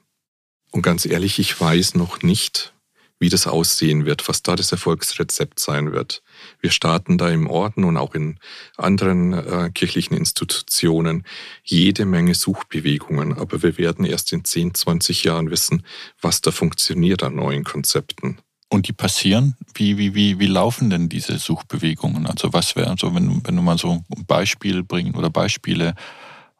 Und 0.70 0.82
ganz 0.82 1.06
ehrlich, 1.06 1.38
ich 1.38 1.58
weiß 1.58 1.94
noch 1.94 2.22
nicht, 2.22 2.74
wie 3.18 3.28
das 3.28 3.46
aussehen 3.46 4.06
wird, 4.06 4.28
was 4.28 4.42
da 4.42 4.56
das 4.56 4.72
Erfolgsrezept 4.72 5.58
sein 5.58 5.92
wird. 5.92 6.22
Wir 6.60 6.70
starten 6.70 7.18
da 7.18 7.28
im 7.28 7.48
Orden 7.48 7.84
und 7.84 7.96
auch 7.96 8.14
in 8.14 8.38
anderen 8.76 9.32
äh, 9.32 9.70
kirchlichen 9.74 10.16
Institutionen 10.16 11.24
jede 11.64 12.04
Menge 12.04 12.34
Suchbewegungen, 12.34 13.36
aber 13.36 13.62
wir 13.62 13.78
werden 13.78 14.04
erst 14.04 14.32
in 14.32 14.44
10, 14.44 14.74
20 14.74 15.24
Jahren 15.24 15.50
wissen, 15.50 15.84
was 16.20 16.40
da 16.40 16.50
funktioniert 16.50 17.22
an 17.22 17.36
neuen 17.36 17.64
Konzepten. 17.64 18.38
Und 18.70 18.86
die 18.86 18.92
passieren? 18.92 19.56
Wie, 19.74 19.96
wie, 19.96 20.14
wie, 20.14 20.38
wie 20.38 20.46
laufen 20.46 20.90
denn 20.90 21.08
diese 21.08 21.38
Suchbewegungen? 21.38 22.26
Also 22.26 22.52
was 22.52 22.76
wäre, 22.76 22.90
also 22.90 23.14
wenn, 23.14 23.40
wenn 23.46 23.56
du 23.56 23.62
mal 23.62 23.78
so 23.78 24.04
ein 24.14 24.26
Beispiel 24.26 24.82
bringen 24.82 25.14
oder 25.14 25.30
Beispiele 25.30 25.94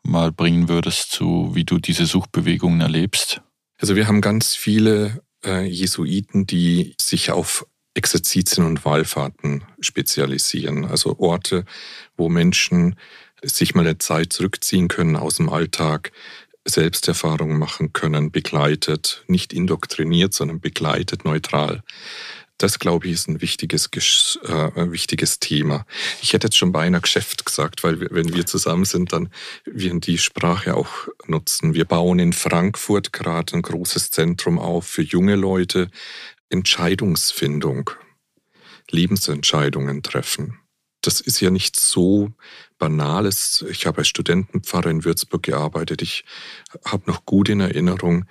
mal 0.03 0.33
bringen 0.33 0.69
würdest 0.69 1.13
zu, 1.13 1.51
wie 1.55 1.65
du 1.65 1.79
diese 1.79 2.07
Suchbewegungen 2.07 2.81
erlebst? 2.81 3.43
Also 3.79 3.95
wir 3.95 4.09
haben 4.09 4.23
ganz 4.23 4.57
viele 4.57 5.23
äh, 5.45 5.65
Jesuiten, 5.65 6.47
die 6.47 6.95
sich 7.01 7.31
auf 7.31 7.67
Exerzitien 7.95 8.65
und 8.65 8.85
Wallfahrten 8.85 9.65
spezialisieren. 9.81 10.85
Also 10.85 11.19
Orte, 11.19 11.65
wo 12.17 12.29
Menschen 12.29 12.97
sich 13.43 13.75
mal 13.75 13.83
eine 13.83 13.99
Zeit 13.99 14.33
zurückziehen 14.33 14.89
können 14.89 15.17
aus 15.17 15.37
dem 15.37 15.49
Alltag, 15.49 16.13
Selbsterfahrungen 16.65 17.59
machen 17.59 17.93
können, 17.93 18.31
begleitet, 18.31 19.25
nicht 19.27 19.53
indoktriniert, 19.53 20.35
sondern 20.35 20.61
begleitet, 20.61 21.25
neutral. 21.25 21.83
Das, 22.59 22.81
glaube 22.81 23.07
ich, 23.07 23.13
ist 23.13 23.29
ein 23.29 23.41
wichtiges, 23.41 23.89
äh, 24.43 24.91
wichtiges 24.91 25.39
Thema. 25.39 25.87
Ich 26.21 26.33
hätte 26.33 26.49
jetzt 26.49 26.57
schon 26.57 26.73
beinahe 26.73 27.01
Geschäft 27.01 27.47
gesagt, 27.47 27.85
weil 27.85 28.01
wir, 28.01 28.09
wenn 28.11 28.35
wir 28.35 28.47
zusammen 28.47 28.85
sind, 28.85 29.13
dann 29.13 29.31
wir 29.65 29.95
die 30.01 30.19
Sprache 30.19 30.75
auch 30.75 31.09
nutzen. 31.27 31.75
Wir 31.75 31.85
bauen 31.85 32.19
in 32.19 32.33
Frankfurt 32.33 33.13
gerade 33.13 33.55
ein 33.55 33.63
großes 33.63 34.11
Zentrum 34.11 34.59
auf 34.59 34.87
für 34.87 35.03
junge 35.03 35.37
Leute. 35.37 35.89
Entscheidungsfindung, 36.51 37.91
Lebensentscheidungen 38.91 40.03
treffen. 40.03 40.59
Das 41.03 41.21
ist 41.21 41.41
ja 41.41 41.51
nicht 41.51 41.77
so 41.77 42.33
banales. 42.79 43.65
Ich 43.71 43.87
habe 43.87 43.99
als 43.99 44.09
Studentenpfarrer 44.09 44.91
in 44.91 45.05
Würzburg 45.05 45.45
gearbeitet. 45.45 46.03
Ich 46.03 46.25
habe 46.85 47.09
noch 47.09 47.25
gut 47.25 47.49
in 47.51 47.61
Erinnerung, 47.61 48.25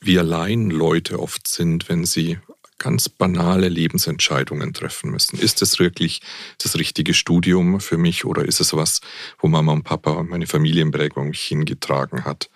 wie 0.00 0.18
allein 0.18 0.70
Leute 0.70 1.18
oft 1.18 1.46
sind, 1.48 1.88
wenn 1.88 2.04
sie 2.04 2.38
ganz 2.78 3.08
banale 3.08 3.68
Lebensentscheidungen 3.68 4.72
treffen 4.74 5.10
müssen. 5.10 5.38
Ist 5.38 5.62
es 5.62 5.78
wirklich 5.78 6.20
das 6.58 6.76
richtige 6.76 7.14
Studium 7.14 7.80
für 7.80 7.96
mich 7.96 8.24
oder 8.24 8.44
ist 8.44 8.60
es 8.60 8.74
was, 8.74 9.00
wo 9.38 9.48
Mama 9.48 9.72
und 9.72 9.84
Papa 9.84 10.22
meine 10.22 10.46
Familienprägung 10.46 11.30
mich 11.30 11.42
hingetragen 11.42 12.24
hat? 12.24 12.50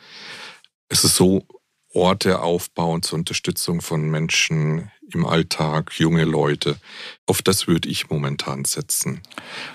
Es 0.88 1.04
ist 1.04 1.16
so 1.16 1.46
Orte 1.92 2.40
aufbauen 2.40 3.02
zur 3.02 3.18
Unterstützung 3.18 3.80
von 3.80 4.08
Menschen 4.08 4.90
im 5.12 5.26
Alltag, 5.26 5.98
junge 5.98 6.24
Leute. 6.24 6.78
Auf 7.26 7.42
das 7.42 7.66
würde 7.66 7.88
ich 7.88 8.10
momentan 8.10 8.64
setzen. 8.64 9.22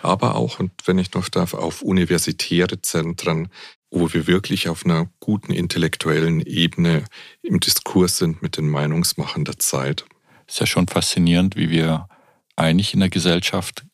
Aber 0.02 0.36
auch, 0.36 0.60
und 0.60 0.72
wenn 0.86 0.98
ich 0.98 1.14
noch 1.14 1.28
darf, 1.28 1.54
auf 1.54 1.82
universitäre 1.82 2.82
Zentren, 2.82 3.50
wo 3.92 4.14
wir 4.14 4.28
wirklich 4.28 4.70
auf 4.70 4.86
einer 4.86 5.10
guten 5.20 5.52
intellektuellen 5.52 6.40
Ebene 6.42 7.04
im 7.42 7.60
Diskurs 7.60 8.18
sind 8.18 8.42
mit 8.42 8.58
den 8.58 8.70
Meinungsmachern 8.70 9.44
der 9.44 9.60
Zeit 9.60 10.06
ist 10.48 10.60
ja 10.60 10.66
schon 10.66 10.88
faszinierend, 10.88 11.56
wie 11.56 11.70
wir 11.70 12.08
eigentlich 12.56 12.94
in 12.94 13.00
der 13.00 13.10
Gesellschaft 13.10 13.86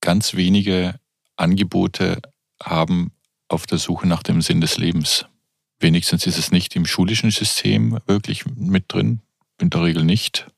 ganz 0.00 0.34
wenige 0.34 0.98
Angebote 1.36 2.20
haben 2.62 3.12
auf 3.48 3.66
der 3.66 3.78
Suche 3.78 4.06
nach 4.06 4.22
dem 4.22 4.42
Sinn 4.42 4.60
des 4.60 4.78
Lebens. 4.78 5.26
Wenigstens 5.80 6.26
ist 6.26 6.38
es 6.38 6.50
nicht 6.50 6.74
im 6.76 6.86
schulischen 6.86 7.30
System 7.30 7.98
wirklich 8.06 8.44
mit 8.46 8.92
drin, 8.92 9.20
in 9.60 9.70
der 9.70 9.82
Regel 9.82 10.04
nicht. 10.04 10.48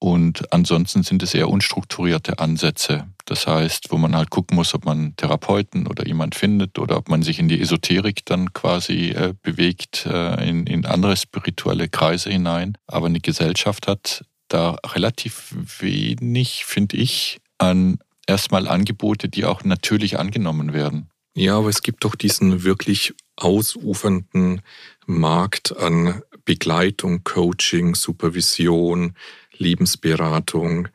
Und 0.00 0.52
ansonsten 0.52 1.02
sind 1.02 1.24
es 1.24 1.34
eher 1.34 1.48
unstrukturierte 1.48 2.38
Ansätze. 2.38 3.08
Das 3.24 3.48
heißt, 3.48 3.90
wo 3.90 3.98
man 3.98 4.14
halt 4.14 4.30
gucken 4.30 4.54
muss, 4.54 4.72
ob 4.72 4.84
man 4.84 5.16
Therapeuten 5.16 5.88
oder 5.88 6.06
jemand 6.06 6.36
findet 6.36 6.78
oder 6.78 6.96
ob 6.96 7.08
man 7.08 7.22
sich 7.22 7.40
in 7.40 7.48
die 7.48 7.60
Esoterik 7.60 8.24
dann 8.24 8.52
quasi 8.52 9.08
äh, 9.08 9.34
bewegt, 9.42 10.06
äh, 10.06 10.48
in, 10.48 10.66
in 10.68 10.86
andere 10.86 11.16
spirituelle 11.16 11.88
Kreise 11.88 12.30
hinein. 12.30 12.78
Aber 12.86 13.06
eine 13.06 13.20
Gesellschaft 13.20 13.88
hat 13.88 14.24
da 14.48 14.78
relativ 14.84 15.54
wenig, 15.80 16.64
finde 16.64 16.96
ich, 16.96 17.40
an 17.58 17.98
erstmal 18.26 18.68
Angebote, 18.68 19.28
die 19.28 19.44
auch 19.44 19.64
natürlich 19.64 20.18
angenommen 20.18 20.72
werden. 20.72 21.08
Ja, 21.34 21.58
aber 21.58 21.68
es 21.68 21.82
gibt 21.82 22.04
doch 22.04 22.14
diesen 22.14 22.64
wirklich 22.64 23.14
ausufernden 23.36 24.60
Markt 25.06 25.76
an 25.76 26.22
Begleitung, 26.44 27.22
Coaching, 27.24 27.94
Supervision, 27.94 29.14
Lebensberatung, 29.56 30.88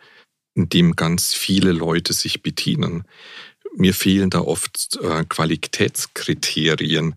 in 0.55 0.69
dem 0.69 0.95
ganz 0.95 1.33
viele 1.33 1.71
Leute 1.71 2.13
sich 2.13 2.41
bedienen. 2.41 3.05
Mir 3.75 3.93
fehlen 3.93 4.29
da 4.29 4.41
oft 4.41 4.99
äh, 5.01 5.23
Qualitätskriterien, 5.23 7.15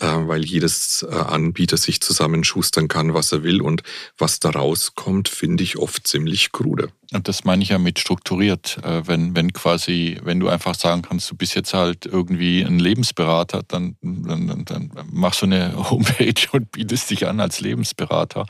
weil 0.00 0.44
jedes 0.44 1.06
äh, 1.08 1.14
Anbieter 1.14 1.76
sich 1.76 2.00
zusammenschustern 2.00 2.88
kann, 2.88 3.14
was 3.14 3.32
er 3.32 3.42
will. 3.42 3.62
Und 3.62 3.82
was 4.18 4.40
da 4.40 4.50
rauskommt, 4.50 5.28
finde 5.28 5.62
ich 5.62 5.78
oft 5.78 6.06
ziemlich 6.06 6.52
krude. 6.52 6.88
Und 7.12 7.28
das 7.28 7.44
meine 7.44 7.62
ich 7.62 7.70
ja 7.70 7.78
mit 7.78 7.98
strukturiert. 7.98 8.78
Äh, 8.82 9.06
wenn, 9.06 9.34
wenn 9.34 9.52
quasi, 9.52 10.18
wenn 10.22 10.40
du 10.40 10.48
einfach 10.48 10.74
sagen 10.74 11.02
kannst, 11.02 11.30
du 11.30 11.36
bist 11.36 11.54
jetzt 11.54 11.72
halt 11.72 12.04
irgendwie 12.04 12.62
ein 12.62 12.78
Lebensberater, 12.78 13.62
dann, 13.66 13.96
dann, 14.02 14.64
dann 14.64 14.90
machst 15.10 15.42
du 15.42 15.46
eine 15.46 15.74
Homepage 15.90 16.46
und 16.52 16.72
bietest 16.72 17.10
dich 17.10 17.26
an 17.26 17.40
als 17.40 17.60
Lebensberater. 17.60 18.46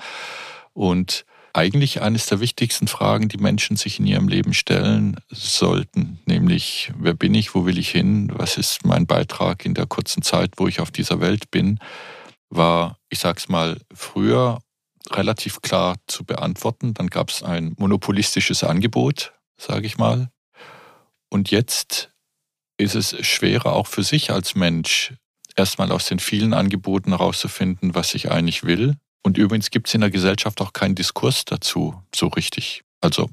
Und 0.72 1.24
eigentlich 1.56 2.02
eines 2.02 2.26
der 2.26 2.40
wichtigsten 2.40 2.86
Fragen, 2.86 3.28
die 3.28 3.38
Menschen 3.38 3.76
sich 3.76 3.98
in 3.98 4.06
ihrem 4.06 4.28
Leben 4.28 4.52
stellen 4.52 5.16
sollten, 5.30 6.20
nämlich 6.26 6.92
wer 6.98 7.14
bin 7.14 7.32
ich, 7.32 7.54
wo 7.54 7.64
will 7.64 7.78
ich 7.78 7.88
hin, 7.90 8.30
was 8.34 8.58
ist 8.58 8.84
mein 8.84 9.06
Beitrag 9.06 9.64
in 9.64 9.72
der 9.72 9.86
kurzen 9.86 10.22
Zeit, 10.22 10.52
wo 10.58 10.68
ich 10.68 10.80
auf 10.80 10.90
dieser 10.90 11.20
Welt 11.20 11.50
bin, 11.50 11.78
war, 12.50 12.98
ich 13.08 13.20
sag's 13.20 13.48
mal, 13.48 13.80
früher 13.94 14.60
relativ 15.10 15.62
klar 15.62 15.96
zu 16.06 16.24
beantworten. 16.24 16.92
Dann 16.92 17.08
gab 17.08 17.30
es 17.30 17.42
ein 17.42 17.74
monopolistisches 17.78 18.62
Angebot, 18.62 19.32
sage 19.56 19.86
ich 19.86 19.96
mal. 19.96 20.28
Und 21.30 21.50
jetzt 21.50 22.10
ist 22.76 22.94
es 22.94 23.16
schwerer 23.26 23.72
auch 23.72 23.86
für 23.86 24.02
sich 24.02 24.30
als 24.30 24.54
Mensch, 24.54 25.14
erstmal 25.56 25.90
aus 25.90 26.06
den 26.06 26.18
vielen 26.18 26.52
Angeboten 26.52 27.10
herauszufinden, 27.10 27.94
was 27.94 28.14
ich 28.14 28.30
eigentlich 28.30 28.64
will 28.64 28.96
und 29.22 29.38
übrigens 29.38 29.70
gibt 29.70 29.88
es 29.88 29.94
in 29.94 30.00
der 30.00 30.10
Gesellschaft 30.10 30.60
auch 30.60 30.72
keinen 30.72 30.94
Diskurs 30.94 31.44
dazu 31.44 32.00
so 32.14 32.28
richtig. 32.28 32.82
Also 33.00 33.28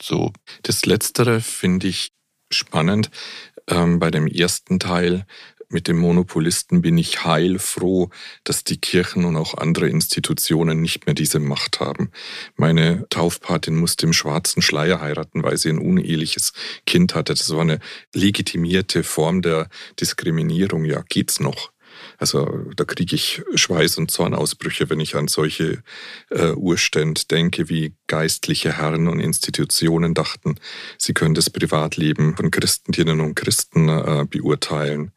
so. 0.00 0.32
Das 0.62 0.84
Letztere 0.86 1.40
finde 1.40 1.88
ich 1.88 2.12
spannend. 2.50 3.10
Ähm, 3.68 3.98
bei 3.98 4.10
dem 4.10 4.26
ersten 4.26 4.78
Teil 4.78 5.26
mit 5.72 5.88
dem 5.88 5.98
Monopolisten 5.98 6.82
bin 6.82 6.98
ich 6.98 7.24
heilfroh, 7.24 8.10
dass 8.44 8.62
die 8.62 8.76
Kirchen 8.76 9.24
und 9.24 9.36
auch 9.36 9.56
andere 9.56 9.88
Institutionen 9.88 10.82
nicht 10.82 11.06
mehr 11.06 11.14
diese 11.14 11.40
Macht 11.40 11.80
haben. 11.80 12.10
Meine 12.56 13.06
Taufpatin 13.08 13.76
musste 13.76 14.06
im 14.06 14.12
schwarzen 14.12 14.60
Schleier 14.60 15.00
heiraten, 15.00 15.42
weil 15.42 15.56
sie 15.56 15.70
ein 15.70 15.78
uneheliches 15.78 16.52
Kind 16.86 17.14
hatte. 17.14 17.32
Das 17.34 17.50
war 17.50 17.62
eine 17.62 17.80
legitimierte 18.12 19.02
Form 19.02 19.40
der 19.40 19.68
Diskriminierung. 19.98 20.84
Ja, 20.84 21.02
geht's 21.08 21.40
noch? 21.40 21.71
Also 22.22 22.46
da 22.76 22.84
kriege 22.84 23.16
ich 23.16 23.42
Schweiß- 23.56 23.98
und 23.98 24.12
Zornausbrüche, 24.12 24.88
wenn 24.88 25.00
ich 25.00 25.16
an 25.16 25.26
solche 25.26 25.82
äh, 26.30 26.52
Urstände 26.52 27.22
denke, 27.28 27.68
wie 27.68 27.96
geistliche 28.06 28.78
Herren 28.78 29.08
und 29.08 29.18
Institutionen 29.18 30.14
dachten, 30.14 30.54
sie 30.98 31.14
können 31.14 31.34
das 31.34 31.50
Privatleben 31.50 32.36
von 32.36 32.52
Christendinnen 32.52 33.20
und 33.20 33.34
Christen 33.34 33.88
äh, 33.88 34.24
beurteilen. 34.30 35.10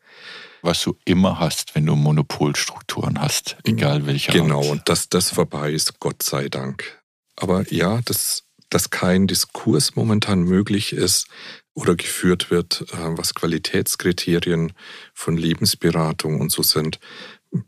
Was 0.63 0.81
du 0.81 0.97
immer 1.05 1.37
hast, 1.37 1.75
wenn 1.75 1.85
du 1.85 1.95
Monopolstrukturen 1.95 3.21
hast, 3.21 3.55
egal 3.65 4.07
welcher 4.07 4.33
Genau, 4.33 4.61
Art. 4.61 4.71
und 4.71 4.89
dass 4.89 5.07
das 5.07 5.29
vorbei 5.29 5.71
ist, 5.73 5.99
Gott 5.99 6.23
sei 6.23 6.49
Dank. 6.49 7.03
Aber 7.35 7.71
ja, 7.71 8.01
dass, 8.05 8.45
dass 8.71 8.89
kein 8.89 9.27
Diskurs 9.27 9.95
momentan 9.95 10.41
möglich 10.41 10.91
ist, 10.91 11.27
oder 11.75 11.95
geführt 11.95 12.49
wird, 12.49 12.85
äh, 12.93 13.17
was 13.17 13.35
Qualitätskriterien 13.35 14.73
von 15.13 15.38
Lebensberatung 15.38 16.41
und 16.41 16.51
so 16.51 16.63
sind. 16.63 16.99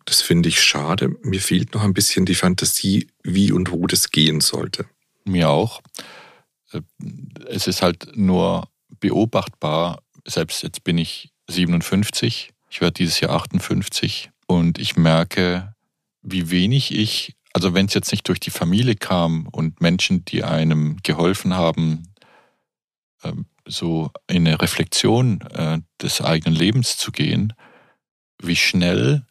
Das 0.05 0.21
finde 0.21 0.49
ich 0.49 0.61
schade. 0.61 1.15
Mir 1.21 1.41
fehlt 1.41 1.73
noch 1.73 1.83
ein 1.83 1.93
bisschen 1.93 2.25
die 2.25 2.35
Fantasie, 2.35 3.07
wie 3.23 3.51
und 3.51 3.71
wo 3.71 3.85
das 3.85 4.09
gehen 4.09 4.41
sollte. 4.41 4.85
Mir 5.25 5.49
auch. 5.49 5.81
Äh, 6.71 6.81
es 7.47 7.67
ist 7.67 7.81
halt 7.81 8.15
nur 8.15 8.69
beobachtbar, 8.99 10.01
selbst 10.25 10.63
jetzt 10.63 10.83
bin 10.83 10.97
ich 10.97 11.31
57, 11.49 12.53
ich 12.69 12.81
werde 12.81 12.93
dieses 12.93 13.19
Jahr 13.19 13.31
58 13.31 14.29
und 14.47 14.79
ich 14.79 14.95
merke, 14.97 15.73
wie 16.21 16.49
wenig 16.49 16.93
ich, 16.93 17.35
also 17.53 17.73
wenn 17.73 17.85
es 17.85 17.93
jetzt 17.93 18.11
nicht 18.11 18.27
durch 18.27 18.39
die 18.39 18.51
Familie 18.51 18.95
kam 18.95 19.47
und 19.47 19.81
Menschen, 19.81 20.25
die 20.25 20.43
einem 20.43 20.97
geholfen 21.03 21.53
haben, 21.53 22.03
ähm, 23.23 23.45
so 23.67 24.11
in 24.27 24.47
eine 24.47 24.61
Reflexion 24.61 25.41
äh, 25.53 25.79
des 26.01 26.21
eigenen 26.21 26.55
Lebens 26.55 26.97
zu 26.97 27.11
gehen, 27.11 27.53
wie 28.41 28.55
schnell 28.55 29.25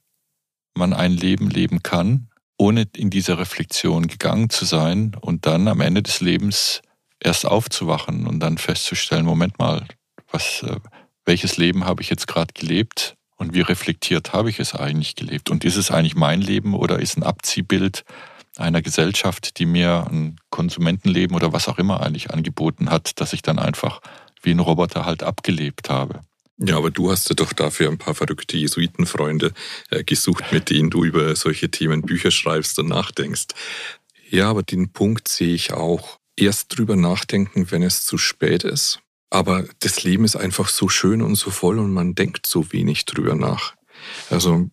man 0.75 0.93
ein 0.93 1.13
Leben 1.13 1.49
leben 1.49 1.83
kann, 1.83 2.29
ohne 2.59 2.87
in 2.97 3.11
dieser 3.11 3.39
Reflexion 3.39 4.07
gegangen 4.07 4.51
zu 4.51 4.65
sein 4.65 5.17
und 5.21 5.47
dann 5.47 5.69
am 5.69 5.81
Ende 5.81 6.03
des 6.03 6.21
Lebens 6.21 6.83
erst 7.21 7.47
aufzuwachen 7.47 8.27
und 8.27 8.41
dann 8.41 8.59
festzustellen, 8.59 9.25
Moment 9.25 9.59
mal, 9.59 9.87
was, 10.31 10.63
äh, 10.63 10.77
welches 11.25 11.57
Leben 11.57 11.85
habe 11.85 12.03
ich 12.03 12.11
jetzt 12.11 12.29
gerade 12.29 12.53
gelebt 12.55 13.17
und 13.37 13.55
wie 13.55 13.61
reflektiert 13.61 14.33
habe 14.33 14.51
ich 14.51 14.61
es 14.61 14.75
eigentlich 14.75 15.15
gelebt? 15.15 15.51
Und 15.51 15.65
ist 15.65 15.77
es 15.77 15.91
eigentlich 15.91 16.15
mein 16.15 16.41
Leben 16.41 16.75
oder 16.75 16.99
ist 16.99 17.17
ein 17.17 17.23
Abziehbild 17.23 18.05
einer 18.57 18.83
Gesellschaft, 18.83 19.59
die 19.59 19.67
mir 19.67 20.07
ein 20.11 20.41
Konsumentenleben 20.51 21.37
oder 21.37 21.53
was 21.53 21.69
auch 21.69 21.79
immer 21.79 22.01
eigentlich 22.01 22.31
angeboten 22.31 22.91
hat, 22.91 23.21
dass 23.21 23.33
ich 23.33 23.43
dann 23.43 23.59
einfach 23.59 24.01
wie 24.47 24.53
ein 24.53 24.61
Roboter 24.61 25.05
halt 25.05 25.23
abgelebt 25.23 25.91
habe. 25.91 26.21
Ja, 26.59 26.79
aber 26.79 26.91
du 26.91 27.11
hast 27.11 27.29
ja 27.29 27.35
doch 27.35 27.53
dafür 27.53 27.91
ein 27.91 27.99
paar 27.99 28.15
verrückte 28.15 28.57
Jesuitenfreunde 28.57 29.53
äh, 29.91 30.05
gesucht, 30.05 30.45
mit 30.53 30.71
denen 30.71 30.89
du 30.89 31.05
über 31.05 31.37
solche 31.37 31.71
Themen 31.71 32.01
Bücher 32.01 32.31
schreibst 32.31 32.79
und 32.79 32.89
nachdenkst. 32.89 33.49
Ja, 34.31 34.49
aber 34.49 34.63
den 34.63 34.91
Punkt 34.91 35.29
sehe 35.29 35.55
ich 35.55 35.73
auch. 35.75 36.19
Erst 36.35 36.77
drüber 36.77 36.97
nachdenken, 36.97 37.71
wenn 37.71 37.83
es 37.83 38.05
zu 38.05 38.17
spät 38.17 38.65
ist. 38.65 39.01
Aber 39.29 39.65
das 39.81 40.03
Leben 40.05 40.25
ist 40.25 40.37
einfach 40.37 40.69
so 40.69 40.89
schön 40.89 41.21
und 41.21 41.35
so 41.35 41.51
voll 41.51 41.79
und 41.79 41.93
man 41.93 42.15
denkt 42.15 42.47
so 42.47 42.73
wenig 42.73 43.05
drüber 43.05 43.35
nach. 43.35 43.75
Also 44.31 44.71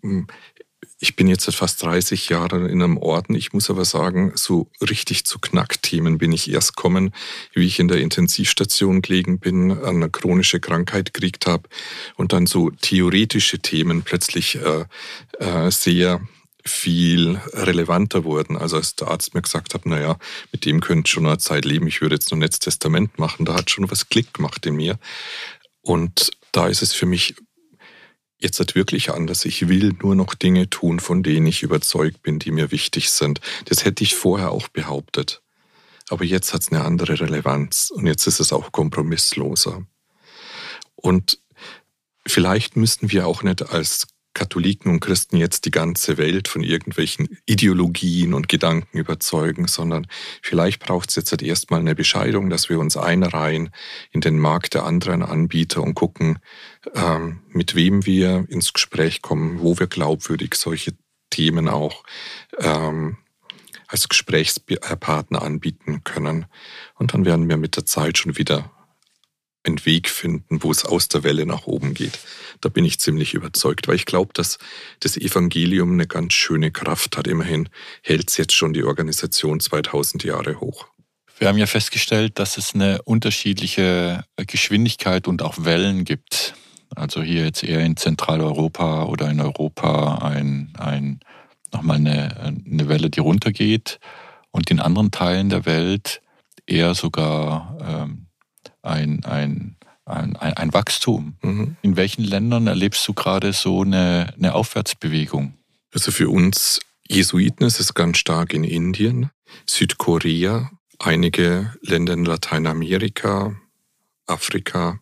Ich 1.04 1.18
bin 1.18 1.28
jetzt 1.28 1.44
seit 1.44 1.56
fast 1.56 1.84
30 1.84 2.30
Jahren 2.30 2.66
in 2.66 2.82
einem 2.82 2.96
Orden. 2.96 3.36
Ich 3.36 3.52
muss 3.52 3.70
aber 3.70 3.84
sagen, 3.84 4.32
so 4.36 4.70
richtig 4.80 5.26
zu 5.26 5.38
Knackthemen 5.38 6.18
bin 6.18 6.32
ich 6.32 6.50
erst 6.50 6.78
kommen, 6.78 7.14
wie 7.52 7.66
ich 7.66 7.78
in 7.80 7.90
der 7.90 7.98
Intensivstation 7.98 9.02
gelegen 9.02 9.38
bin, 9.38 9.84
eine 9.84 10.10
chronische 10.10 10.62
Krankheit 10.62 11.14
gekriegt 11.14 11.46
habe 11.46 11.68
und 12.16 12.32
dann 12.32 12.46
so 12.46 12.70
theoretische 12.70 13.60
Themen 13.60 14.04
plötzlich 14.04 14.56
äh, 14.56 14.86
äh, 15.40 15.70
sehr 15.72 16.22
viel 16.64 17.38
relevanter 17.52 18.24
wurden. 18.24 18.56
Also 18.56 18.78
als 18.78 18.96
der 18.96 19.10
Arzt 19.10 19.34
mir 19.34 19.42
gesagt 19.42 19.74
hat, 19.74 19.86
naja, 19.86 20.18
mit 20.54 20.64
dem 20.64 20.80
könnt 20.80 21.10
schon 21.10 21.26
eine 21.26 21.38
Zeit 21.38 21.66
leben, 21.66 21.86
ich 21.86 22.00
würde 22.00 22.16
jetzt 22.16 22.32
noch 22.32 22.40
ein 22.40 22.50
Testament 22.50 23.20
machen, 23.20 23.44
da 23.44 23.56
hat 23.56 23.70
schon 23.70 23.92
was 23.92 24.08
Klick 24.08 24.34
gemacht 24.34 24.66
in 24.66 24.78
mir. 24.78 24.98
Und 25.82 26.32
da 26.54 26.68
ist 26.68 26.82
es 26.82 26.94
für 26.94 27.08
mich 27.08 27.36
jetzt 28.44 28.60
halt 28.60 28.76
wirklich 28.76 29.12
anders. 29.12 29.46
Ich 29.46 29.68
will 29.68 29.94
nur 30.02 30.16
noch 30.16 30.36
Dinge 30.36 30.70
tun, 30.70 31.00
von 31.00 31.24
denen 31.24 31.48
ich 31.48 31.64
überzeugt 31.64 32.22
bin, 32.22 32.40
die 32.40 32.52
mir 32.52 32.72
wichtig 32.72 33.10
sind. 33.10 33.42
Das 33.66 33.86
hätte 33.86 34.04
ich 34.04 34.16
vorher 34.16 34.52
auch 34.52 34.68
behauptet. 34.68 35.42
Aber 36.10 36.26
jetzt 36.26 36.54
hat 36.54 36.62
es 36.62 36.72
eine 36.72 36.84
andere 36.84 37.20
Relevanz 37.20 37.90
und 37.90 38.06
jetzt 38.06 38.28
ist 38.28 38.40
es 38.40 38.54
auch 38.54 38.72
kompromissloser. 38.72 39.84
Und 40.96 41.40
vielleicht 42.28 42.76
müssten 42.76 43.12
wir 43.12 43.26
auch 43.26 43.42
nicht 43.44 43.70
als 43.70 44.08
Katholiken 44.34 44.92
und 44.92 45.00
Christen 45.00 45.38
jetzt 45.38 45.66
die 45.66 45.72
ganze 45.72 46.18
Welt 46.18 46.48
von 46.48 46.64
irgendwelchen 46.64 47.38
Ideologien 47.46 48.34
und 48.34 48.50
Gedanken 48.50 48.98
überzeugen, 48.98 49.68
sondern 49.68 50.08
vielleicht 50.42 50.82
braucht 50.82 51.10
es 51.10 51.16
jetzt 51.16 51.32
halt 51.32 51.42
erstmal 51.42 51.80
eine 51.80 51.96
Bescheidung, 51.96 52.50
dass 52.50 52.70
wir 52.70 52.80
uns 52.80 52.98
einreihen 52.98 53.70
in 54.12 54.22
den 54.22 54.40
Markt 54.40 54.74
der 54.74 54.86
anderen 54.86 55.24
Anbieter 55.24 55.84
und 55.84 55.94
gucken, 55.94 56.40
ähm, 56.96 57.42
mit 57.50 57.76
wem 57.76 58.06
wir 58.06 58.46
ins 58.50 58.74
Gespräch 58.74 59.22
kommen, 59.22 59.60
wo 59.60 59.78
wir 59.78 59.88
glaubwürdig 59.88 60.56
solche 60.56 60.94
Themen 61.30 61.68
auch 61.68 62.04
ähm, 62.60 63.18
als 63.88 64.10
Gesprächspartner 64.10 65.42
anbieten 65.42 66.04
können. 66.04 66.46
Und 66.96 67.14
dann 67.14 67.26
werden 67.26 67.48
wir 67.48 67.58
mit 67.58 67.76
der 67.76 67.86
Zeit 67.86 68.18
schon 68.18 68.38
wieder 68.38 68.72
einen 69.64 69.86
Weg 69.86 70.10
finden, 70.10 70.62
wo 70.62 70.72
es 70.72 70.86
aus 70.86 71.08
der 71.08 71.24
Welle 71.24 71.46
nach 71.46 71.68
oben 71.68 71.94
geht. 71.94 72.20
Da 72.62 72.70
bin 72.70 72.86
ich 72.86 73.00
ziemlich 73.00 73.34
überzeugt, 73.34 73.88
weil 73.88 73.96
ich 73.96 74.06
glaube, 74.06 74.32
dass 74.34 74.58
das 75.00 75.18
Evangelium 75.18 75.94
eine 75.94 76.08
ganz 76.08 76.34
schöne 76.34 76.72
Kraft 76.72 77.18
hat. 77.18 77.28
Immerhin 77.28 77.70
hält 78.02 78.30
es 78.30 78.38
jetzt 78.38 78.54
schon 78.54 78.74
die 78.74 78.84
Organisation 78.84 79.60
2000 79.60 80.24
Jahre 80.24 80.60
hoch. 80.60 80.88
Wir 81.40 81.48
haben 81.48 81.58
ja 81.58 81.66
festgestellt, 81.66 82.40
dass 82.40 82.58
es 82.58 82.76
eine 82.76 83.02
unterschiedliche 83.04 84.24
Geschwindigkeit 84.38 85.28
und 85.28 85.42
auch 85.42 85.66
Wellen 85.66 86.06
gibt. 86.06 86.54
Also 86.96 87.24
hier 87.24 87.46
jetzt 87.46 87.64
eher 87.64 87.80
in 87.80 87.98
Zentraleuropa 87.98 89.06
oder 89.06 89.30
in 89.32 89.42
Europa 89.42 90.20
ein, 90.20 90.74
ein, 90.78 91.20
nochmal 91.72 91.98
eine, 91.98 92.40
eine 92.40 92.88
Welle, 92.88 93.10
die 93.10 93.20
runtergeht 93.20 94.00
und 94.52 94.70
in 94.70 94.80
anderen 94.80 95.10
Teilen 95.10 95.50
der 95.50 95.66
Welt 95.66 96.22
eher 96.68 96.94
sogar 96.94 97.78
ähm, 97.82 98.28
ein, 98.84 99.26
ein, 99.26 99.76
ein, 100.06 100.36
ein 100.36 100.74
Wachstum. 100.74 101.36
Mhm. 101.42 101.78
In 101.82 101.96
welchen 101.96 102.24
Ländern 102.24 102.68
erlebst 102.68 103.08
du 103.08 103.14
gerade 103.14 103.54
so 103.54 103.82
eine, 103.82 104.34
eine 104.38 104.54
Aufwärtsbewegung? 104.54 105.56
Also 105.94 106.12
für 106.12 106.30
uns 106.30 106.80
Jesuiten 107.08 107.66
ist 107.66 107.80
es 107.80 107.94
ganz 107.94 108.18
stark 108.18 108.54
in 108.54 108.64
Indien, 108.64 109.30
Südkorea, 109.68 110.72
einige 111.00 111.74
Länder 111.82 112.14
in 112.14 112.26
Lateinamerika, 112.26 113.56
Afrika, 114.26 115.00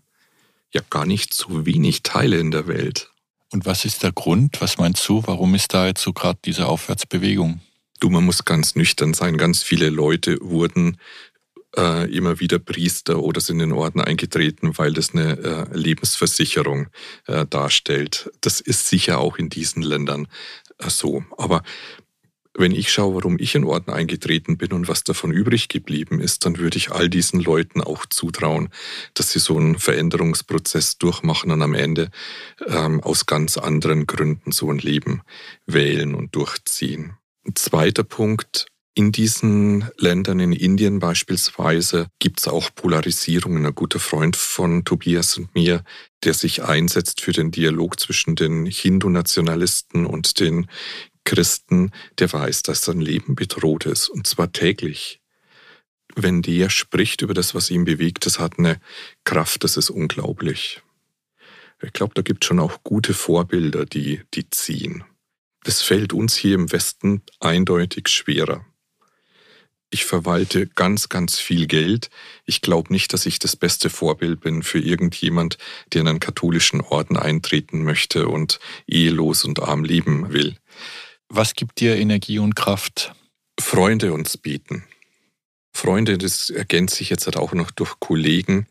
ja 0.73 0.81
gar 0.89 1.05
nicht 1.05 1.33
so 1.33 1.65
wenig 1.65 2.03
Teile 2.03 2.37
in 2.39 2.51
der 2.51 2.67
Welt. 2.67 3.11
Und 3.51 3.65
was 3.65 3.85
ist 3.85 4.03
der 4.03 4.11
Grund? 4.11 4.61
Was 4.61 4.77
meinst 4.77 5.07
du? 5.07 5.23
Warum 5.25 5.55
ist 5.55 5.73
da 5.73 5.87
jetzt 5.87 6.01
so 6.01 6.13
gerade 6.13 6.39
diese 6.45 6.67
Aufwärtsbewegung? 6.67 7.61
Du, 7.99 8.09
man 8.09 8.23
muss 8.23 8.45
ganz 8.45 8.75
nüchtern 8.75 9.13
sein. 9.13 9.37
Ganz 9.37 9.61
viele 9.61 9.89
Leute 9.89 10.37
wurden 10.41 10.97
äh, 11.77 12.11
immer 12.11 12.39
wieder 12.39 12.59
Priester 12.59 13.21
oder 13.21 13.41
sind 13.41 13.59
in 13.59 13.69
den 13.69 13.77
Orden 13.77 14.01
eingetreten, 14.01 14.77
weil 14.77 14.93
das 14.93 15.13
eine 15.13 15.37
äh, 15.37 15.77
Lebensversicherung 15.77 16.87
äh, 17.27 17.45
darstellt. 17.45 18.31
Das 18.41 18.59
ist 18.59 18.87
sicher 18.87 19.19
auch 19.19 19.37
in 19.37 19.49
diesen 19.49 19.81
Ländern 19.81 20.27
äh, 20.79 20.89
so. 20.89 21.23
Aber 21.37 21.63
wenn 22.53 22.73
ich 22.73 22.91
schaue, 22.91 23.15
warum 23.15 23.37
ich 23.39 23.55
in 23.55 23.63
Orden 23.63 23.91
eingetreten 23.91 24.57
bin 24.57 24.73
und 24.73 24.87
was 24.87 25.03
davon 25.03 25.31
übrig 25.31 25.69
geblieben 25.69 26.19
ist, 26.19 26.45
dann 26.45 26.57
würde 26.57 26.77
ich 26.77 26.91
all 26.91 27.09
diesen 27.09 27.39
Leuten 27.39 27.81
auch 27.81 28.05
zutrauen, 28.05 28.69
dass 29.13 29.31
sie 29.31 29.39
so 29.39 29.57
einen 29.57 29.79
Veränderungsprozess 29.79 30.97
durchmachen 30.97 31.51
und 31.51 31.61
am 31.61 31.73
Ende 31.73 32.09
ähm, 32.67 33.01
aus 33.01 33.25
ganz 33.25 33.57
anderen 33.57 34.05
Gründen 34.05 34.51
so 34.51 34.69
ein 34.69 34.79
Leben 34.79 35.21
wählen 35.65 36.13
und 36.13 36.35
durchziehen. 36.35 37.13
Ein 37.47 37.55
zweiter 37.55 38.03
Punkt, 38.03 38.67
in 38.93 39.11
diesen 39.11 39.89
Ländern, 39.97 40.39
in 40.39 40.51
Indien 40.51 40.99
beispielsweise, 40.99 42.07
gibt 42.19 42.41
es 42.41 42.47
auch 42.47 42.69
Polarisierungen. 42.75 43.65
Ein 43.65 43.75
guter 43.75 43.99
Freund 43.99 44.35
von 44.35 44.83
Tobias 44.83 45.37
und 45.37 45.53
mir, 45.55 45.83
der 46.23 46.33
sich 46.33 46.63
einsetzt 46.63 47.21
für 47.21 47.31
den 47.31 47.51
Dialog 47.51 47.99
zwischen 47.99 48.35
den 48.35 48.65
Hindu-Nationalisten 48.65 50.05
und 50.05 50.39
den 50.39 50.67
Christen, 51.23 51.91
der 52.19 52.33
weiß, 52.33 52.63
dass 52.63 52.83
sein 52.83 52.99
Leben 52.99 53.35
bedroht 53.35 53.85
ist, 53.85 54.09
und 54.09 54.27
zwar 54.27 54.51
täglich. 54.51 55.21
Wenn 56.15 56.41
der 56.41 56.69
spricht 56.69 57.21
über 57.21 57.33
das, 57.33 57.55
was 57.55 57.69
ihn 57.69 57.85
bewegt, 57.85 58.25
das 58.25 58.39
hat 58.39 58.59
eine 58.59 58.81
Kraft, 59.23 59.63
das 59.63 59.77
ist 59.77 59.89
unglaublich. 59.89 60.81
Ich 61.81 61.93
glaube, 61.93 62.13
da 62.13 62.21
gibt 62.21 62.43
es 62.43 62.47
schon 62.47 62.59
auch 62.59 62.83
gute 62.83 63.13
Vorbilder, 63.13 63.85
die, 63.85 64.21
die 64.33 64.49
ziehen. 64.49 65.05
Das 65.63 65.81
fällt 65.81 66.11
uns 66.11 66.35
hier 66.35 66.55
im 66.55 66.71
Westen 66.71 67.21
eindeutig 67.39 68.09
schwerer 68.09 68.65
ich 69.91 70.05
verwalte 70.05 70.67
ganz, 70.67 71.09
ganz 71.09 71.37
viel 71.37 71.67
Geld. 71.67 72.09
Ich 72.45 72.61
glaube 72.61 72.91
nicht, 72.91 73.13
dass 73.13 73.25
ich 73.25 73.39
das 73.39 73.57
beste 73.57 73.89
Vorbild 73.89 74.39
bin 74.39 74.63
für 74.63 74.79
irgendjemand, 74.79 75.57
der 75.91 76.01
in 76.01 76.07
einen 76.07 76.19
katholischen 76.21 76.79
Orden 76.81 77.17
eintreten 77.17 77.83
möchte 77.83 78.29
und 78.29 78.59
ehelos 78.87 79.43
und 79.43 79.61
arm 79.61 79.83
leben 79.83 80.31
will. 80.31 80.55
Was 81.27 81.53
gibt 81.53 81.81
dir 81.81 81.97
Energie 81.97 82.39
und 82.39 82.55
Kraft? 82.55 83.13
Freunde 83.59 84.13
uns 84.13 84.37
bieten. 84.37 84.85
Freunde, 85.73 86.17
das 86.17 86.49
ergänzt 86.49 86.95
sich 86.95 87.09
jetzt 87.09 87.25
halt 87.25 87.37
auch 87.37 87.53
noch 87.53 87.71
durch 87.71 87.99
Kollegen. 87.99 88.67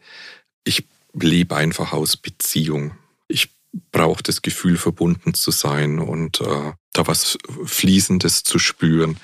Ich 0.64 0.86
lebe 1.12 1.54
einfach 1.54 1.92
aus 1.92 2.16
Beziehung. 2.16 2.92
Ich 3.28 3.50
brauche 3.92 4.22
das 4.22 4.42
Gefühl, 4.42 4.76
verbunden 4.76 5.34
zu 5.34 5.50
sein 5.50 5.98
und 5.98 6.40
äh, 6.40 6.72
da 6.92 7.06
was 7.06 7.38
Fließendes 7.64 8.42
zu 8.42 8.58
spüren. 8.58 9.18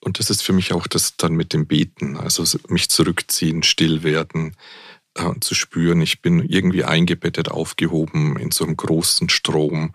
Und 0.00 0.18
das 0.18 0.30
ist 0.30 0.42
für 0.42 0.52
mich 0.52 0.72
auch 0.72 0.86
das 0.86 1.16
dann 1.16 1.34
mit 1.34 1.52
dem 1.52 1.66
Beten, 1.66 2.16
also 2.16 2.44
mich 2.68 2.88
zurückziehen, 2.88 3.62
still 3.62 4.02
werden, 4.02 4.56
äh, 5.14 5.38
zu 5.40 5.54
spüren, 5.54 6.00
ich 6.00 6.22
bin 6.22 6.40
irgendwie 6.40 6.84
eingebettet, 6.84 7.50
aufgehoben 7.50 8.38
in 8.38 8.50
so 8.50 8.64
einem 8.64 8.76
großen 8.76 9.28
Strom, 9.28 9.92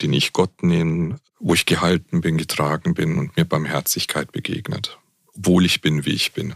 den 0.00 0.12
ich 0.12 0.32
Gott 0.32 0.62
nenne, 0.62 1.18
wo 1.40 1.54
ich 1.54 1.66
gehalten 1.66 2.20
bin, 2.20 2.36
getragen 2.38 2.94
bin 2.94 3.18
und 3.18 3.36
mir 3.36 3.44
Barmherzigkeit 3.44 4.30
begegnet, 4.30 4.98
obwohl 5.36 5.64
ich 5.64 5.80
bin, 5.80 6.04
wie 6.04 6.12
ich 6.12 6.32
bin. 6.32 6.54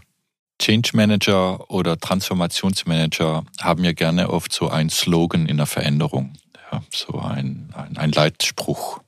Change 0.60 0.90
Manager 0.94 1.70
oder 1.70 1.98
Transformationsmanager 1.98 3.44
haben 3.60 3.82
ja 3.82 3.92
gerne 3.92 4.30
oft 4.30 4.52
so 4.52 4.68
einen 4.68 4.90
Slogan 4.90 5.46
in 5.46 5.56
der 5.56 5.66
Veränderung, 5.66 6.34
ja, 6.70 6.84
so 6.94 7.18
ein, 7.18 7.72
ein, 7.74 7.96
ein 7.96 8.12
Leitspruch 8.12 9.00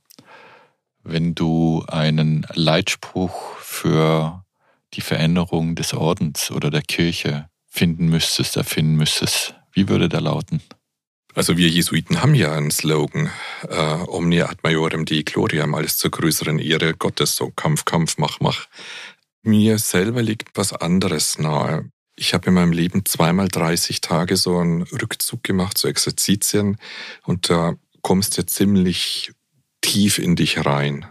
wenn 1.05 1.35
du 1.35 1.85
einen 1.87 2.45
Leitspruch 2.53 3.57
für 3.75 4.45
die 4.93 5.01
Veränderung 5.01 5.75
des 5.75 5.93
Ordens 5.93 6.49
oder 6.51 6.71
der 6.71 6.81
Kirche 6.81 7.49
finden 7.67 8.07
müsstest, 8.07 8.55
erfinden 8.55 8.95
müsstest, 8.95 9.53
wie 9.73 9.89
würde 9.89 10.07
der 10.07 10.21
lauten? 10.21 10.61
Also 11.33 11.57
wir 11.57 11.67
Jesuiten 11.67 12.21
haben 12.21 12.33
ja 12.33 12.53
einen 12.53 12.71
Slogan, 12.71 13.29
äh, 13.67 13.97
Omnia 14.07 14.45
ad 14.45 14.59
majorem 14.63 15.05
Dei 15.05 15.23
gloriam, 15.23 15.75
alles 15.75 15.97
zur 15.97 16.11
größeren 16.11 16.59
Ehre 16.59 16.93
Gottes, 16.93 17.35
so 17.35 17.51
Kampf, 17.51 17.83
Kampf, 17.83 18.17
mach, 18.17 18.39
mach. 18.39 18.67
Mir 19.43 19.77
selber 19.77 20.23
liegt 20.23 20.57
was 20.57 20.71
anderes 20.71 21.37
nahe. 21.37 21.91
Ich 22.15 22.33
habe 22.33 22.47
in 22.47 22.53
meinem 22.53 22.71
Leben 22.71 23.03
zweimal 23.03 23.49
30 23.49 23.99
Tage 23.99 24.37
so 24.37 24.57
einen 24.57 24.83
Rückzug 24.83 25.43
gemacht, 25.43 25.77
so 25.77 25.89
Exerzitien, 25.89 26.77
und 27.23 27.49
da 27.49 27.73
kommst 28.01 28.37
du 28.37 28.45
ziemlich 28.45 29.33
tief 29.81 30.17
in 30.17 30.37
dich 30.37 30.65
rein. 30.65 31.05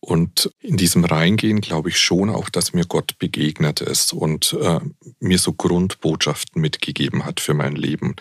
Und 0.00 0.50
in 0.60 0.78
diesem 0.78 1.04
Reingehen 1.04 1.60
glaube 1.60 1.90
ich 1.90 1.98
schon 1.98 2.30
auch, 2.30 2.48
dass 2.48 2.72
mir 2.72 2.86
Gott 2.86 3.18
begegnet 3.18 3.82
ist 3.82 4.14
und 4.14 4.54
äh, 4.54 4.80
mir 5.20 5.38
so 5.38 5.52
Grundbotschaften 5.52 6.60
mitgegeben 6.60 7.26
hat 7.26 7.38
für 7.38 7.52
mein 7.52 7.76
Leben. 7.76 8.16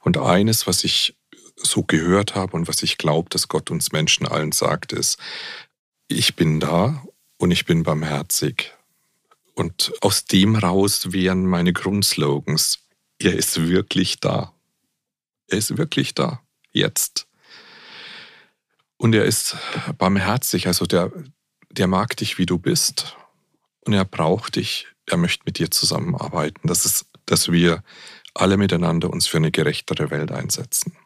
Und 0.00 0.18
eines, 0.18 0.66
was 0.66 0.84
ich 0.84 1.16
so 1.56 1.82
gehört 1.82 2.34
habe 2.34 2.54
und 2.54 2.68
was 2.68 2.82
ich 2.82 2.98
glaube, 2.98 3.30
dass 3.30 3.48
Gott 3.48 3.70
uns 3.70 3.92
Menschen 3.92 4.26
allen 4.26 4.52
sagt, 4.52 4.92
ist, 4.92 5.18
ich 6.08 6.36
bin 6.36 6.60
da 6.60 7.02
und 7.38 7.50
ich 7.50 7.64
bin 7.64 7.82
barmherzig. 7.82 8.72
Und 9.54 9.92
aus 10.00 10.26
dem 10.26 10.56
raus 10.56 11.12
wären 11.12 11.46
meine 11.46 11.72
Grundslogans, 11.72 12.78
er 13.18 13.34
ist 13.34 13.68
wirklich 13.68 14.20
da. 14.20 14.52
Er 15.48 15.58
ist 15.58 15.76
wirklich 15.76 16.14
da. 16.14 16.42
Jetzt. 16.72 17.26
Und 19.02 19.16
er 19.16 19.24
ist 19.24 19.56
barmherzig, 19.98 20.68
also 20.68 20.86
der, 20.86 21.10
der 21.70 21.88
mag 21.88 22.16
dich, 22.18 22.38
wie 22.38 22.46
du 22.46 22.56
bist. 22.56 23.16
Und 23.80 23.94
er 23.94 24.04
braucht 24.04 24.54
dich, 24.54 24.86
er 25.06 25.16
möchte 25.16 25.42
mit 25.44 25.58
dir 25.58 25.72
zusammenarbeiten. 25.72 26.68
Das 26.68 26.86
ist, 26.86 27.06
dass 27.26 27.50
wir 27.50 27.82
alle 28.32 28.56
miteinander 28.56 29.10
uns 29.10 29.26
für 29.26 29.38
eine 29.38 29.50
gerechtere 29.50 30.12
Welt 30.12 30.30
einsetzen. 30.30 30.96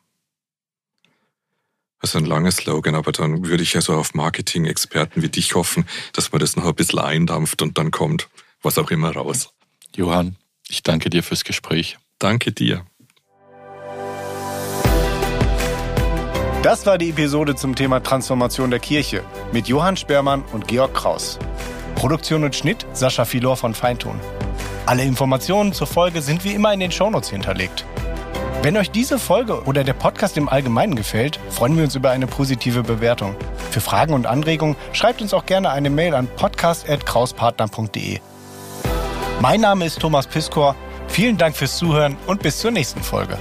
Das 2.03 2.11
ist 2.11 2.17
ein 2.17 2.27
langer 2.27 2.51
Slogan, 2.51 2.97
aber 2.97 3.13
dann 3.13 3.47
würde 3.47 3.63
ich 3.63 3.73
ja 3.73 3.81
so 3.81 3.95
auf 3.95 4.13
Marketing-Experten 4.13 5.23
wie 5.23 5.31
dich 5.31 5.55
hoffen, 5.55 5.87
dass 6.13 6.33
man 6.33 6.41
das 6.41 6.55
noch 6.55 6.67
ein 6.67 6.75
bisschen 6.75 6.99
eindampft 6.99 7.63
und 7.63 7.79
dann 7.79 7.93
kommt 7.93 8.29
was 8.61 8.77
auch 8.77 8.91
immer 8.91 9.13
raus. 9.13 9.55
Johann, 9.95 10.37
ich 10.69 10.83
danke 10.83 11.09
dir 11.09 11.23
fürs 11.23 11.45
Gespräch. 11.45 11.97
Danke 12.19 12.53
dir. 12.53 12.85
Das 16.67 16.85
war 16.85 16.99
die 16.99 17.11
Episode 17.11 17.55
zum 17.55 17.77
Thema 17.77 18.03
Transformation 18.03 18.73
der 18.73 18.81
Kirche 18.81 19.23
mit 19.53 19.69
Johann 19.69 19.97
Spermann 19.97 20.43
und 20.53 20.67
Georg 20.67 20.95
Kraus. 20.95 21.39
Produktion 21.95 22.43
und 22.43 22.57
Schnitt 22.57 22.85
Sascha 22.93 23.25
Filor 23.25 23.57
von 23.57 23.73
Feintun. 23.73 24.19
Alle 24.85 25.05
Informationen 25.05 25.73
zur 25.73 25.87
Folge 25.87 26.23
sind 26.23 26.43
wie 26.43 26.55
immer 26.55 26.75
in 26.75 26.81
den 26.81 26.91
Shownotes 26.91 27.31
hinterlegt. 27.31 27.85
Wenn 28.63 28.77
euch 28.77 28.91
diese 28.91 29.21
Folge 29.21 29.63
oder 29.63 29.85
der 29.85 29.93
Podcast 29.93 30.37
im 30.37 30.49
Allgemeinen 30.49 30.97
gefällt, 30.97 31.39
freuen 31.51 31.77
wir 31.77 31.85
uns 31.85 31.95
über 31.95 32.11
eine 32.11 32.27
positive 32.27 32.83
Bewertung. 32.83 33.37
Für 33.71 33.81
Fragen 33.81 34.13
und 34.13 34.27
Anregungen 34.27 34.75
schreibt 34.93 35.23
uns 35.23 35.35
auch 35.35 35.47
gerne 35.47 35.71
eine 35.71 35.89
Mail 35.89 36.17
an 36.17 36.27
podcast.krauspartner.de. 36.27 38.19
Mein 39.41 39.61
Name 39.61 39.87
ist 39.87 40.01
Thomas 40.01 40.27
Piskor. 40.27 40.75
Vielen 41.07 41.39
Dank 41.39 41.55
fürs 41.55 41.77
Zuhören 41.77 42.17
und 42.27 42.43
bis 42.43 42.59
zur 42.59 42.73
nächsten 42.73 43.05
Folge. 43.05 43.39